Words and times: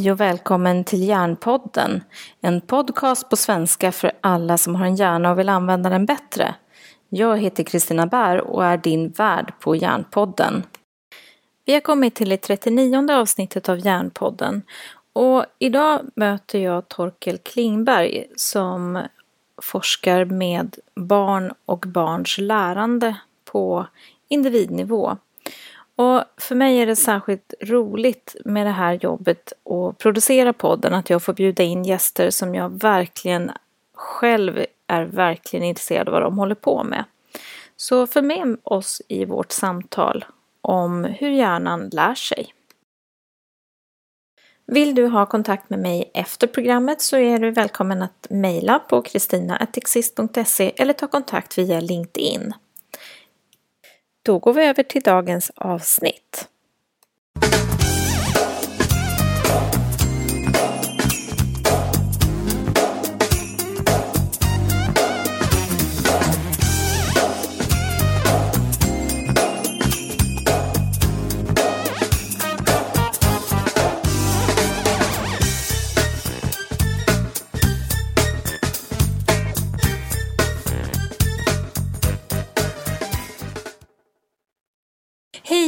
Hej 0.00 0.12
och 0.12 0.20
välkommen 0.20 0.84
till 0.84 1.08
Hjärnpodden. 1.08 2.04
En 2.40 2.60
podcast 2.60 3.30
på 3.30 3.36
svenska 3.36 3.92
för 3.92 4.12
alla 4.20 4.58
som 4.58 4.74
har 4.74 4.86
en 4.86 4.96
hjärna 4.96 5.30
och 5.30 5.38
vill 5.38 5.48
använda 5.48 5.90
den 5.90 6.06
bättre. 6.06 6.54
Jag 7.08 7.38
heter 7.38 7.64
Kristina 7.64 8.06
Bär 8.06 8.40
och 8.40 8.64
är 8.64 8.76
din 8.76 9.08
värd 9.08 9.52
på 9.60 9.76
Hjärnpodden. 9.76 10.62
Vi 11.64 11.72
har 11.72 11.80
kommit 11.80 12.14
till 12.14 12.28
det 12.28 12.36
39 12.36 13.10
avsnittet 13.12 13.68
av 13.68 13.86
Hjärnpodden 13.86 14.62
och 15.12 15.44
idag 15.58 16.00
möter 16.16 16.58
jag 16.58 16.88
Torkel 16.88 17.38
Klingberg 17.38 18.26
som 18.36 19.02
forskar 19.62 20.24
med 20.24 20.76
barn 20.94 21.52
och 21.66 21.84
barns 21.86 22.38
lärande 22.38 23.16
på 23.44 23.86
individnivå. 24.28 25.16
Och 26.00 26.24
för 26.36 26.54
mig 26.54 26.78
är 26.78 26.86
det 26.86 26.96
särskilt 26.96 27.54
roligt 27.60 28.36
med 28.44 28.66
det 28.66 28.70
här 28.70 28.92
jobbet 28.92 29.52
och 29.62 29.98
producera 29.98 30.52
podden 30.52 30.94
att 30.94 31.10
jag 31.10 31.22
får 31.22 31.32
bjuda 31.32 31.62
in 31.62 31.84
gäster 31.84 32.30
som 32.30 32.54
jag 32.54 32.82
verkligen 32.82 33.50
själv 33.94 34.64
är 34.86 35.04
verkligen 35.04 35.64
intresserad 35.64 36.08
av 36.08 36.12
vad 36.12 36.22
de 36.22 36.38
håller 36.38 36.54
på 36.54 36.84
med. 36.84 37.04
Så 37.76 38.06
följ 38.06 38.26
med 38.26 38.56
oss 38.62 39.02
i 39.08 39.24
vårt 39.24 39.52
samtal 39.52 40.24
om 40.60 41.04
hur 41.04 41.30
hjärnan 41.30 41.88
lär 41.92 42.14
sig. 42.14 42.54
Vill 44.66 44.94
du 44.94 45.06
ha 45.06 45.26
kontakt 45.26 45.70
med 45.70 45.78
mig 45.78 46.10
efter 46.14 46.46
programmet 46.46 47.00
så 47.00 47.16
är 47.16 47.38
du 47.38 47.50
välkommen 47.50 48.02
att 48.02 48.26
mejla 48.30 48.78
på 48.78 49.02
kristina.exist.se 49.02 50.72
eller 50.76 50.92
ta 50.92 51.06
kontakt 51.06 51.58
via 51.58 51.80
LinkedIn. 51.80 52.54
Då 54.30 54.38
går 54.38 54.52
vi 54.52 54.64
över 54.64 54.82
till 54.82 55.02
dagens 55.02 55.50
avsnitt. 55.56 56.48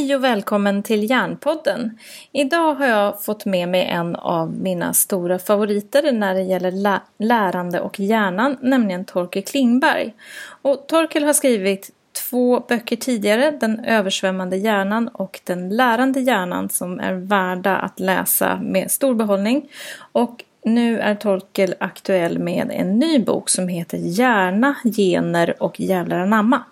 Hej 0.03 0.15
och 0.15 0.23
välkommen 0.23 0.83
till 0.83 1.09
Hjärnpodden. 1.09 1.99
Idag 2.31 2.75
har 2.75 2.85
jag 2.87 3.23
fått 3.23 3.45
med 3.45 3.69
mig 3.69 3.85
en 3.85 4.15
av 4.15 4.53
mina 4.53 4.93
stora 4.93 5.39
favoriter 5.39 6.11
när 6.11 6.33
det 6.33 6.41
gäller 6.41 6.71
lä 6.71 7.01
lärande 7.17 7.79
och 7.79 7.99
hjärnan, 7.99 8.57
nämligen 8.61 9.05
Torkel 9.05 9.43
Klingberg. 9.43 10.13
Och 10.61 10.87
Torkel 10.87 11.23
har 11.23 11.33
skrivit 11.33 11.89
två 12.29 12.59
böcker 12.59 12.95
tidigare, 12.95 13.51
Den 13.51 13.85
översvämmande 13.85 14.57
hjärnan 14.57 15.07
och 15.07 15.39
Den 15.43 15.69
lärande 15.69 16.19
hjärnan 16.19 16.69
som 16.69 16.99
är 16.99 17.13
värda 17.13 17.77
att 17.77 17.99
läsa 17.99 18.59
med 18.61 18.91
stor 18.91 19.13
behållning. 19.15 19.69
Och 20.11 20.43
nu 20.63 20.99
är 20.99 21.15
Torkel 21.15 21.75
aktuell 21.79 22.39
med 22.39 22.71
en 22.71 22.99
ny 22.99 23.19
bok 23.19 23.49
som 23.49 23.67
heter 23.67 23.97
Hjärna, 23.97 24.75
gener 24.83 25.63
och 25.63 25.79
jävlar 25.79 26.19
anamma. 26.19 26.63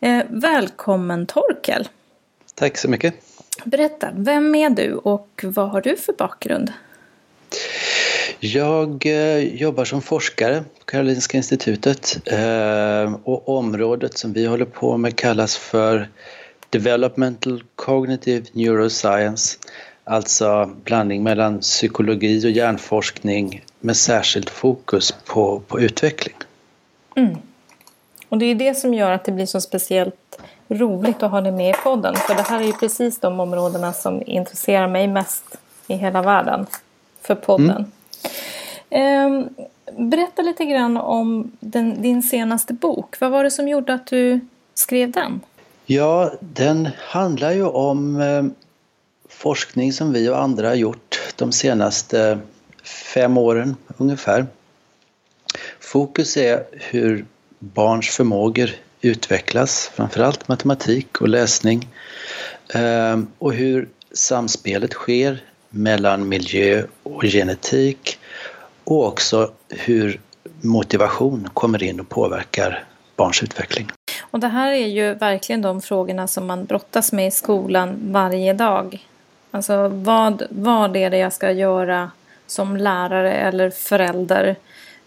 Eh, 0.00 0.22
välkommen 0.28 1.26
Torkel! 1.26 1.88
Tack 2.54 2.78
så 2.78 2.88
mycket. 2.88 3.14
Berätta, 3.64 4.08
vem 4.14 4.54
är 4.54 4.70
du 4.70 4.94
och 4.94 5.44
vad 5.44 5.70
har 5.70 5.80
du 5.80 5.96
för 5.96 6.12
bakgrund? 6.12 6.72
Jag 8.40 9.06
eh, 9.06 9.38
jobbar 9.38 9.84
som 9.84 10.02
forskare 10.02 10.64
på 10.78 10.84
Karolinska 10.84 11.36
institutet 11.36 12.18
eh, 12.26 13.14
och 13.24 13.48
området 13.48 14.18
som 14.18 14.32
vi 14.32 14.46
håller 14.46 14.64
på 14.64 14.96
med 14.96 15.16
kallas 15.16 15.56
för 15.56 16.08
Developmental 16.70 17.64
Cognitive 17.74 18.46
Neuroscience. 18.52 19.58
Alltså 20.04 20.70
blandning 20.84 21.22
mellan 21.22 21.60
psykologi 21.60 22.46
och 22.46 22.50
hjärnforskning 22.50 23.64
med 23.80 23.96
särskilt 23.96 24.50
fokus 24.50 25.14
på, 25.26 25.60
på 25.60 25.80
utveckling. 25.80 26.34
Mm. 27.16 27.36
Och 28.28 28.38
det 28.38 28.46
är 28.46 28.54
det 28.54 28.74
som 28.74 28.94
gör 28.94 29.10
att 29.10 29.24
det 29.24 29.32
blir 29.32 29.46
så 29.46 29.60
speciellt 29.60 30.14
roligt 30.74 31.22
att 31.22 31.30
ha 31.30 31.40
dig 31.40 31.52
med 31.52 31.70
i 31.70 31.78
podden. 31.82 32.16
För 32.16 32.34
det 32.34 32.42
här 32.42 32.60
är 32.60 32.64
ju 32.64 32.72
precis 32.72 33.18
de 33.18 33.40
områdena 33.40 33.92
som 33.92 34.22
intresserar 34.26 34.88
mig 34.88 35.08
mest 35.08 35.56
i 35.86 35.94
hela 35.94 36.22
världen 36.22 36.66
för 37.22 37.34
podden. 37.34 37.92
Mm. 38.90 39.40
Eh, 39.40 39.46
berätta 39.98 40.42
lite 40.42 40.64
grann 40.64 40.96
om 40.96 41.52
den, 41.60 42.02
din 42.02 42.22
senaste 42.22 42.72
bok. 42.72 43.20
Vad 43.20 43.30
var 43.30 43.44
det 43.44 43.50
som 43.50 43.68
gjorde 43.68 43.94
att 43.94 44.06
du 44.06 44.40
skrev 44.74 45.10
den? 45.10 45.40
Ja, 45.86 46.32
den 46.40 46.88
handlar 46.98 47.52
ju 47.52 47.64
om 47.64 48.20
eh, 48.20 48.44
forskning 49.28 49.92
som 49.92 50.12
vi 50.12 50.28
och 50.28 50.42
andra 50.42 50.68
har 50.68 50.74
gjort 50.74 51.20
de 51.36 51.52
senaste 51.52 52.38
fem 53.14 53.38
åren 53.38 53.76
ungefär. 53.98 54.46
Fokus 55.80 56.36
är 56.36 56.64
hur 56.72 57.26
barns 57.58 58.08
förmågor 58.08 58.70
utvecklas, 59.04 59.90
framförallt 59.94 60.48
matematik 60.48 61.20
och 61.20 61.28
läsning. 61.28 61.88
Ehm, 62.74 63.26
och 63.38 63.54
hur 63.54 63.88
samspelet 64.12 64.92
sker 64.92 65.42
mellan 65.70 66.28
miljö 66.28 66.82
och 67.02 67.22
genetik 67.22 68.18
och 68.84 69.06
också 69.06 69.50
hur 69.68 70.20
motivation 70.60 71.48
kommer 71.54 71.82
in 71.82 72.00
och 72.00 72.08
påverkar 72.08 72.84
barns 73.16 73.42
utveckling. 73.42 73.88
Och 74.20 74.40
det 74.40 74.48
här 74.48 74.72
är 74.72 74.86
ju 74.86 75.14
verkligen 75.14 75.62
de 75.62 75.82
frågorna 75.82 76.26
som 76.26 76.46
man 76.46 76.64
brottas 76.64 77.12
med 77.12 77.26
i 77.26 77.30
skolan 77.30 77.98
varje 78.12 78.52
dag. 78.52 79.06
Alltså 79.50 79.88
vad, 79.88 80.42
vad 80.50 80.96
är 80.96 81.10
det 81.10 81.18
jag 81.18 81.32
ska 81.32 81.50
göra 81.50 82.10
som 82.46 82.76
lärare 82.76 83.32
eller 83.32 83.70
förälder 83.70 84.56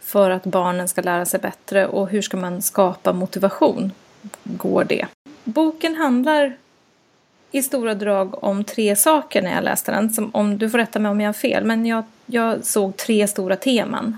för 0.07 0.29
att 0.29 0.43
barnen 0.43 0.87
ska 0.87 1.01
lära 1.01 1.25
sig 1.25 1.39
bättre 1.39 1.87
och 1.87 2.09
hur 2.09 2.21
ska 2.21 2.37
man 2.37 2.61
skapa 2.61 3.13
motivation? 3.13 3.91
Går 4.43 4.83
det? 4.83 5.05
Boken 5.43 5.95
handlar 5.95 6.57
i 7.51 7.63
stora 7.63 7.95
drag 7.95 8.43
om 8.43 8.63
tre 8.63 8.95
saker 8.95 9.41
när 9.41 9.55
jag 9.55 9.63
läste 9.63 9.91
den. 9.91 10.09
Som, 10.09 10.29
om, 10.33 10.57
du 10.57 10.69
får 10.69 10.77
rätta 10.77 10.99
mig 10.99 11.11
om 11.11 11.21
jag 11.21 11.27
har 11.27 11.33
fel, 11.33 11.65
men 11.65 11.85
jag, 11.85 12.03
jag 12.25 12.65
såg 12.65 12.97
tre 12.97 13.27
stora 13.27 13.55
teman. 13.55 14.17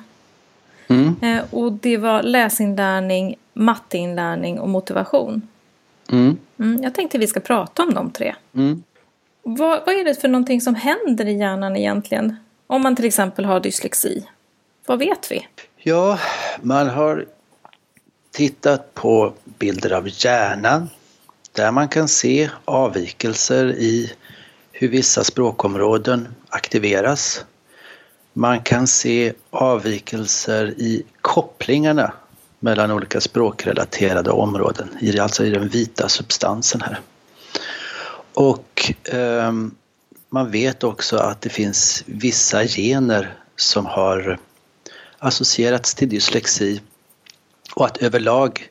Mm. 0.87 1.15
Eh, 1.21 1.43
och 1.51 1.71
det 1.71 1.97
var 1.97 2.23
läsinlärning, 2.23 3.35
matteinlärning 3.53 4.59
och 4.59 4.69
motivation. 4.69 5.41
Mm. 6.11 6.37
Mm, 6.59 6.83
jag 6.83 6.93
tänkte 6.93 7.17
vi 7.17 7.27
ska 7.27 7.39
prata 7.39 7.83
om 7.83 7.93
de 7.93 8.11
tre. 8.11 8.35
Mm. 8.55 8.83
Vad, 9.43 9.79
vad 9.85 9.95
är 9.95 10.05
det 10.05 10.21
för 10.21 10.27
någonting 10.27 10.61
som 10.61 10.75
händer 10.75 11.25
i 11.25 11.37
hjärnan 11.37 11.75
egentligen? 11.75 12.35
Om 12.67 12.81
man 12.81 12.95
till 12.95 13.05
exempel 13.05 13.45
har 13.45 13.59
dyslexi. 13.59 14.25
Vad 14.85 14.99
vet 14.99 15.31
vi? 15.31 15.47
Ja, 15.81 16.19
man 16.61 16.89
har 16.89 17.25
tittat 18.31 18.93
på 18.93 19.33
bilder 19.59 19.91
av 19.91 20.09
hjärnan 20.11 20.89
där 21.51 21.71
man 21.71 21.87
kan 21.87 22.07
se 22.07 22.49
avvikelser 22.65 23.65
i 23.65 24.13
hur 24.71 24.87
vissa 24.87 25.23
språkområden 25.23 26.27
aktiveras. 26.49 27.45
Man 28.33 28.61
kan 28.61 28.87
se 28.87 29.33
avvikelser 29.49 30.65
i 30.65 31.03
kopplingarna 31.21 32.13
mellan 32.59 32.91
olika 32.91 33.21
språkrelaterade 33.21 34.31
områden, 34.31 34.89
alltså 35.19 35.45
i 35.45 35.49
den 35.49 35.67
vita 35.67 36.09
substansen 36.09 36.81
här. 36.81 36.99
Och 38.33 38.93
eh, 39.13 39.53
man 40.29 40.51
vet 40.51 40.83
också 40.83 41.17
att 41.17 41.41
det 41.41 41.49
finns 41.49 42.03
vissa 42.05 42.65
gener 42.65 43.33
som 43.55 43.85
har 43.85 44.39
associerats 45.19 45.95
till 45.95 46.09
dyslexi 46.09 46.81
och 47.75 47.85
att 47.85 47.97
överlag 47.97 48.69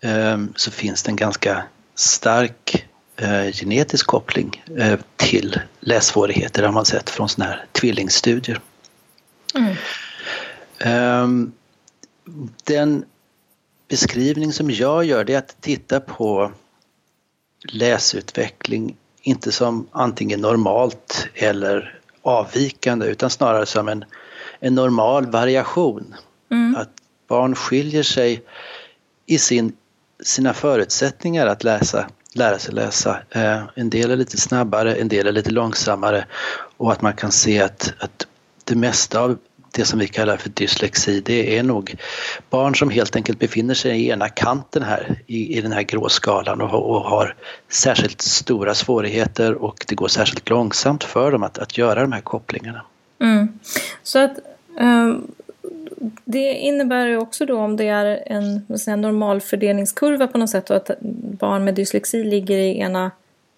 eh, 0.00 0.38
så 0.56 0.70
finns 0.70 1.02
det 1.02 1.10
en 1.10 1.16
ganska 1.16 1.64
stark 1.94 2.86
eh, 3.16 3.52
genetisk 3.52 4.06
koppling 4.06 4.64
eh, 4.78 5.00
till 5.16 5.60
lässvårigheter 5.80 6.62
har 6.62 6.72
man 6.72 6.84
sett 6.84 7.10
från 7.10 7.28
sådana 7.28 7.50
här 7.50 7.66
tvillingstudier. 7.72 8.60
Mm. 9.54 9.76
Ehm, 10.78 11.52
den 12.64 13.04
beskrivning 13.88 14.52
som 14.52 14.70
jag 14.70 15.04
gör 15.04 15.24
det 15.24 15.34
är 15.34 15.38
att 15.38 15.56
titta 15.60 16.00
på 16.00 16.52
läsutveckling 17.62 18.96
inte 19.22 19.52
som 19.52 19.88
antingen 19.92 20.40
normalt 20.40 21.28
eller 21.34 22.00
avvikande 22.22 23.06
utan 23.06 23.30
snarare 23.30 23.66
som 23.66 23.88
en 23.88 24.04
en 24.60 24.74
normal 24.74 25.26
variation. 25.26 26.14
Mm. 26.50 26.76
Att 26.76 26.90
barn 27.28 27.54
skiljer 27.54 28.02
sig 28.02 28.42
i 29.26 29.38
sin, 29.38 29.72
sina 30.22 30.54
förutsättningar 30.54 31.46
att 31.46 31.64
läsa 31.64 32.06
lära 32.32 32.58
sig 32.58 32.74
läsa. 32.74 33.18
Eh, 33.30 33.62
en 33.74 33.90
del 33.90 34.10
är 34.10 34.16
lite 34.16 34.36
snabbare, 34.36 34.94
en 34.94 35.08
del 35.08 35.26
är 35.26 35.32
lite 35.32 35.50
långsammare 35.50 36.24
och 36.76 36.92
att 36.92 37.02
man 37.02 37.12
kan 37.12 37.32
se 37.32 37.60
att, 37.60 37.94
att 37.98 38.26
det 38.64 38.74
mesta 38.74 39.20
av 39.20 39.38
det 39.72 39.84
som 39.84 39.98
vi 39.98 40.08
kallar 40.08 40.36
för 40.36 40.48
dyslexi, 40.48 41.20
det 41.20 41.58
är 41.58 41.62
nog 41.62 41.96
barn 42.50 42.74
som 42.74 42.90
helt 42.90 43.16
enkelt 43.16 43.38
befinner 43.38 43.74
sig 43.74 44.00
i 44.00 44.08
ena 44.08 44.28
kanten 44.28 44.82
här 44.82 45.22
i, 45.26 45.58
i 45.58 45.60
den 45.60 45.72
här 45.72 45.82
gråskalan 45.82 46.60
och, 46.60 46.90
och 46.90 47.00
har 47.00 47.34
särskilt 47.68 48.22
stora 48.22 48.74
svårigheter 48.74 49.54
och 49.54 49.84
det 49.88 49.94
går 49.94 50.08
särskilt 50.08 50.48
långsamt 50.48 51.04
för 51.04 51.32
dem 51.32 51.42
att, 51.42 51.58
att 51.58 51.78
göra 51.78 52.00
de 52.00 52.12
här 52.12 52.20
kopplingarna. 52.20 52.84
Mm. 53.20 53.58
Så 54.02 54.18
att 54.18 54.38
det 56.24 56.54
innebär 56.54 57.06
ju 57.06 57.16
också 57.16 57.46
då 57.46 57.58
om 57.58 57.76
det 57.76 57.88
är 57.88 58.22
en 58.26 58.78
säga, 58.78 58.96
normalfördelningskurva 58.96 60.26
på 60.26 60.38
något 60.38 60.50
sätt 60.50 60.70
och 60.70 60.76
att 60.76 60.90
barn 61.40 61.64
med 61.64 61.74
dyslexi 61.74 62.24
ligger 62.24 62.58
i 62.58 62.78
ena 62.78 63.10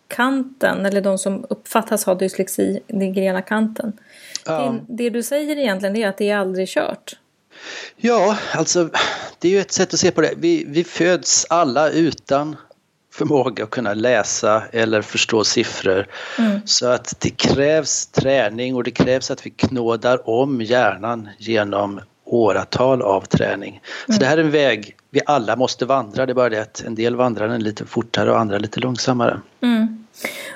kanten 0.08 0.86
eller 0.86 1.00
de 1.00 1.18
som 1.18 1.46
uppfattas 1.48 2.04
ha 2.04 2.14
dyslexi 2.14 2.80
ligger 2.88 3.22
i 3.22 3.26
ena 3.26 3.42
kanten. 3.42 3.92
Ja. 4.46 4.74
Det, 4.88 5.04
det, 5.04 5.10
du 5.10 5.22
säger 5.22 5.58
egentligen 5.58 5.96
är 5.96 6.08
att 6.08 6.18
det 6.18 6.30
är 6.30 6.36
aldrig 6.36 6.68
kört. 6.68 7.16
Ja, 7.96 8.38
alltså 8.54 8.88
det 9.38 9.48
är 9.48 9.52
ju 9.52 9.60
ett 9.60 9.72
sätt 9.72 9.94
att 9.94 10.00
se 10.00 10.10
på 10.10 10.20
det. 10.20 10.34
Vi, 10.36 10.64
vi 10.68 10.84
föds 10.84 11.46
alla 11.50 11.90
utan 11.90 12.56
förmåga 13.12 13.64
att 13.64 13.70
kunna 13.70 13.94
läsa 13.94 14.62
eller 14.72 15.02
förstå 15.02 15.44
siffror. 15.44 16.06
Mm. 16.38 16.60
Så 16.64 16.86
att 16.86 17.20
det 17.20 17.30
krävs 17.30 18.06
träning 18.06 18.74
och 18.74 18.84
det 18.84 18.90
krävs 18.90 19.30
att 19.30 19.46
vi 19.46 19.50
knådar 19.50 20.28
om 20.28 20.62
hjärnan 20.62 21.28
genom 21.38 22.00
åratal 22.24 23.02
av 23.02 23.20
träning. 23.20 23.80
Så 24.06 24.12
mm. 24.12 24.18
det 24.18 24.26
här 24.26 24.38
är 24.38 24.42
en 24.42 24.50
väg 24.50 24.96
vi 25.10 25.20
alla 25.26 25.56
måste 25.56 25.84
vandra, 25.84 26.26
det 26.26 26.32
är 26.32 26.34
bara 26.34 26.48
det 26.48 26.62
att 26.62 26.84
en 26.86 26.94
del 26.94 27.16
vandrar 27.16 27.48
den 27.48 27.62
lite 27.62 27.86
fortare 27.86 28.30
och 28.30 28.38
andra 28.38 28.58
lite 28.58 28.80
långsammare. 28.80 29.40
Mm. 29.60 30.06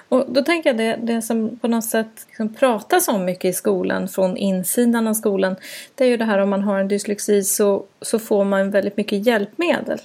Och 0.09 0.25
då 0.29 0.43
tänker 0.43 0.71
jag 0.71 0.77
det, 0.77 0.99
det 1.03 1.23
som 1.23 1.59
på 1.59 1.69
något 1.69 1.85
sätt 1.85 2.27
liksom 2.29 2.55
pratas 2.55 3.09
om 3.09 3.25
mycket 3.25 3.45
i 3.45 3.53
skolan 3.53 4.09
från 4.09 4.37
insidan 4.37 5.07
av 5.07 5.15
skolan 5.15 5.57
det 5.95 6.05
är 6.05 6.09
ju 6.09 6.17
det 6.17 6.25
här 6.25 6.39
om 6.39 6.51
man 6.51 6.63
har 6.63 6.79
en 6.79 6.89
dyslexi 6.89 7.43
så, 7.45 7.85
så 8.01 8.19
får 8.19 8.45
man 8.45 8.71
väldigt 8.71 8.97
mycket 8.97 9.27
hjälpmedel. 9.27 9.99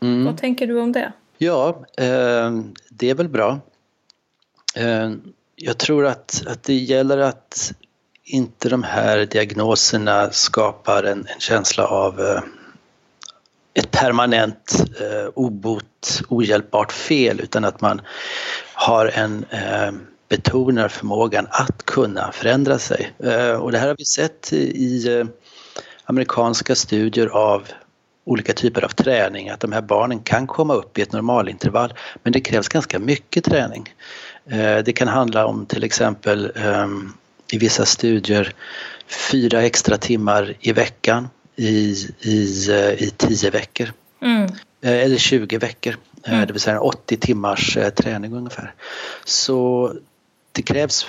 Mm. 0.00 0.24
Vad 0.24 0.38
tänker 0.38 0.66
du 0.66 0.80
om 0.80 0.92
det? 0.92 1.12
Ja, 1.38 1.84
eh, 1.96 2.50
det 2.88 3.10
är 3.10 3.14
väl 3.14 3.28
bra. 3.28 3.60
Eh, 4.74 5.10
jag 5.56 5.78
tror 5.78 6.06
att, 6.06 6.42
att 6.46 6.62
det 6.62 6.74
gäller 6.74 7.18
att 7.18 7.72
inte 8.24 8.68
de 8.68 8.82
här 8.82 9.26
diagnoserna 9.26 10.30
skapar 10.30 11.02
en, 11.02 11.18
en 11.18 11.40
känsla 11.40 11.86
av 11.86 12.20
eh, 12.20 12.42
ett 13.74 13.90
permanent 13.90 14.84
eh, 15.00 15.28
obot, 15.34 16.22
ohjälpbart 16.28 16.92
fel 16.92 17.40
utan 17.40 17.64
att 17.64 17.80
man 17.80 18.00
har 18.74 19.06
en 19.06 19.44
eh, 19.50 19.92
betonar 20.28 20.88
förmågan 20.88 21.46
att 21.50 21.82
kunna 21.82 22.32
förändra 22.32 22.78
sig. 22.78 23.12
Eh, 23.18 23.52
och 23.52 23.72
det 23.72 23.78
här 23.78 23.88
har 23.88 23.96
vi 23.98 24.04
sett 24.04 24.52
i 24.52 25.18
eh, 25.18 25.26
amerikanska 26.04 26.74
studier 26.74 27.26
av 27.26 27.68
olika 28.26 28.52
typer 28.52 28.84
av 28.84 28.88
träning, 28.88 29.48
att 29.48 29.60
de 29.60 29.72
här 29.72 29.82
barnen 29.82 30.18
kan 30.20 30.46
komma 30.46 30.74
upp 30.74 30.98
i 30.98 31.02
ett 31.02 31.12
normalintervall 31.12 31.94
men 32.22 32.32
det 32.32 32.40
krävs 32.40 32.68
ganska 32.68 32.98
mycket 32.98 33.44
träning. 33.44 33.94
Eh, 34.50 34.78
det 34.78 34.92
kan 34.92 35.08
handla 35.08 35.46
om 35.46 35.66
till 35.66 35.84
exempel 35.84 36.52
ehm, 36.56 37.12
i 37.52 37.58
vissa 37.58 37.86
studier 37.86 38.54
fyra 39.30 39.62
extra 39.62 39.96
timmar 39.96 40.54
i 40.60 40.72
veckan 40.72 41.28
i, 41.56 41.96
i, 42.20 42.70
eh, 42.70 43.02
i 43.02 43.12
tio 43.16 43.50
veckor. 43.50 43.92
Mm. 44.22 44.42
Eh, 44.80 45.04
eller 45.04 45.16
20 45.16 45.58
veckor, 45.58 45.96
mm. 46.24 46.46
det 46.46 46.52
vill 46.52 46.62
säga 46.62 46.80
80 46.80 47.16
timmars 47.16 47.78
träning 47.96 48.32
ungefär. 48.32 48.74
Så 49.24 49.92
det 50.52 50.62
krävs 50.62 51.06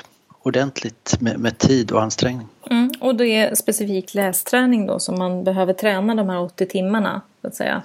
ordentligt 0.47 1.17
med, 1.19 1.39
med 1.39 1.57
tid 1.57 1.91
och 1.91 2.01
ansträngning. 2.01 2.47
Mm. 2.69 2.91
Och 2.99 3.15
det 3.15 3.27
är 3.27 3.55
specifik 3.55 4.13
lästräning 4.13 4.87
då 4.87 4.99
som 4.99 5.19
man 5.19 5.43
behöver 5.43 5.73
träna 5.73 6.15
de 6.15 6.29
här 6.29 6.39
80 6.39 6.65
timmarna? 6.65 7.21
Så 7.41 7.47
att 7.47 7.55
säga. 7.55 7.81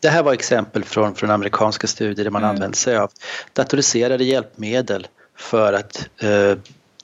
Det 0.00 0.08
här 0.08 0.22
var 0.22 0.32
exempel 0.32 0.84
från, 0.84 1.14
från 1.14 1.30
amerikanska 1.30 1.86
studier 1.86 2.24
där 2.24 2.30
man 2.30 2.42
mm. 2.42 2.54
använt 2.54 2.76
sig 2.76 2.96
av 2.96 3.10
datoriserade 3.52 4.24
hjälpmedel 4.24 5.06
för 5.36 5.72
att 5.72 6.08
eh, 6.22 6.58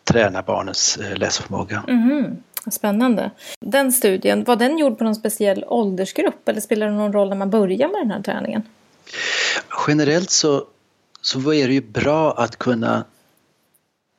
träna 0.04 0.42
barnens 0.42 0.96
eh, 0.96 1.16
läsförmåga. 1.16 1.84
Mm. 1.88 2.36
Spännande. 2.70 3.30
Den 3.60 3.92
studien, 3.92 4.44
var 4.44 4.56
den 4.56 4.78
gjord 4.78 4.98
på 4.98 5.04
någon 5.04 5.14
speciell 5.14 5.64
åldersgrupp 5.66 6.48
eller 6.48 6.60
spelar 6.60 6.86
det 6.86 6.92
någon 6.92 7.12
roll 7.12 7.28
när 7.28 7.36
man 7.36 7.50
börjar 7.50 7.88
med 7.88 8.00
den 8.00 8.10
här 8.10 8.22
träningen? 8.22 8.62
Generellt 9.88 10.30
så, 10.30 10.64
så 11.20 11.52
är 11.52 11.68
det 11.68 11.74
ju 11.74 11.80
bra 11.80 12.32
att 12.32 12.56
kunna 12.56 13.04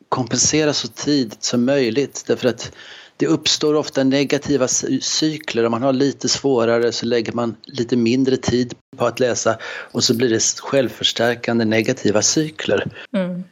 kompensera 0.09 0.73
så 0.73 0.87
tidigt 0.87 1.43
som 1.43 1.65
möjligt 1.65 2.23
därför 2.27 2.49
att 2.49 2.71
det 3.17 3.27
uppstår 3.27 3.73
ofta 3.73 4.03
negativa 4.03 4.67
cykler. 5.01 5.65
Om 5.65 5.71
man 5.71 5.83
har 5.83 5.93
lite 5.93 6.29
svårare 6.29 6.91
så 6.91 7.05
lägger 7.05 7.33
man 7.33 7.55
lite 7.63 7.97
mindre 7.97 8.37
tid 8.37 8.73
på 8.97 9.05
att 9.05 9.19
läsa 9.19 9.57
och 9.63 10.03
så 10.03 10.13
blir 10.17 10.29
det 10.29 10.59
självförstärkande 10.59 11.65
negativa 11.65 12.21
cykler. 12.21 12.91
Mm 13.13 13.43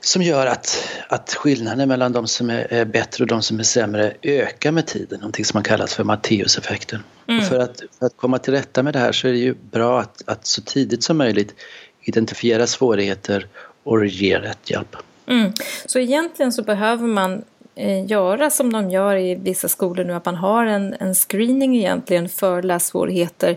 som 0.00 0.22
gör 0.22 0.46
att, 0.46 0.88
att 1.08 1.34
skillnaden 1.34 1.88
mellan 1.88 2.12
de 2.12 2.26
som 2.26 2.50
är, 2.50 2.84
bättre 2.84 3.24
och 3.24 3.28
de 3.28 3.42
som 3.42 3.58
är 3.58 3.62
sämre 3.62 4.14
ökar 4.22 4.72
med 4.72 4.86
tiden, 4.86 5.20
någonting 5.20 5.44
som 5.44 5.56
man 5.56 5.64
kallar 5.64 5.86
för 5.86 6.04
Matteuseffekten. 6.04 7.02
Mm. 7.26 7.44
För, 7.44 7.58
att, 7.58 7.82
för 7.98 8.06
att 8.06 8.16
komma 8.16 8.38
till 8.38 8.52
rätta 8.52 8.82
med 8.82 8.92
det 8.92 8.98
här 8.98 9.12
så 9.12 9.28
är 9.28 9.32
det 9.32 9.38
ju 9.38 9.54
bra 9.70 10.00
att, 10.00 10.22
att 10.26 10.46
så 10.46 10.62
tidigt 10.62 11.04
som 11.04 11.18
möjligt 11.18 11.54
identifiera 12.02 12.66
svårigheter 12.66 13.46
och 13.84 14.06
ge 14.06 14.38
rätt 14.38 14.70
hjälp. 14.70 14.96
Mm. 15.30 15.52
Så 15.86 15.98
egentligen 15.98 16.52
så 16.52 16.62
behöver 16.62 17.06
man 17.06 17.44
eh, 17.74 18.06
göra 18.06 18.50
som 18.50 18.72
de 18.72 18.90
gör 18.90 19.16
i 19.16 19.34
vissa 19.34 19.68
skolor 19.68 20.04
nu, 20.04 20.12
att 20.12 20.24
man 20.24 20.36
har 20.36 20.66
en, 20.66 20.94
en 21.00 21.14
screening 21.14 21.76
egentligen 21.76 22.28
för 22.28 22.62
lässvårigheter 22.62 23.56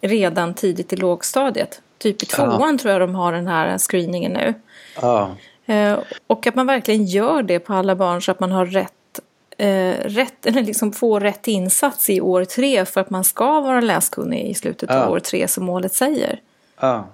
redan 0.00 0.54
tidigt 0.54 0.92
i 0.92 0.96
lågstadiet. 0.96 1.80
Typ 1.98 2.22
i 2.22 2.26
tvåan 2.26 2.72
ja. 2.72 2.78
tror 2.78 2.92
jag 2.92 3.00
de 3.00 3.14
har 3.14 3.32
den 3.32 3.46
här 3.46 3.78
screeningen 3.78 4.32
nu. 4.32 4.54
Ja. 5.00 5.30
Eh, 5.66 5.98
och 6.26 6.46
att 6.46 6.54
man 6.54 6.66
verkligen 6.66 7.04
gör 7.04 7.42
det 7.42 7.58
på 7.58 7.72
alla 7.74 7.96
barn 7.96 8.22
så 8.22 8.30
att 8.30 8.40
man 8.40 8.52
har 8.52 8.66
rätt, 8.66 9.20
eh, 9.58 9.94
rätt 10.04 10.46
eller 10.46 10.62
liksom 10.62 10.92
får 10.92 11.20
rätt 11.20 11.48
insats 11.48 12.10
i 12.10 12.20
år 12.20 12.44
tre 12.44 12.84
för 12.84 13.00
att 13.00 13.10
man 13.10 13.24
ska 13.24 13.60
vara 13.60 13.80
läskunnig 13.80 14.50
i 14.50 14.54
slutet 14.54 14.90
ja. 14.92 15.04
av 15.04 15.12
år 15.12 15.20
tre 15.20 15.48
som 15.48 15.64
målet 15.64 15.94
säger. 15.94 16.40
Ja, 16.80 17.08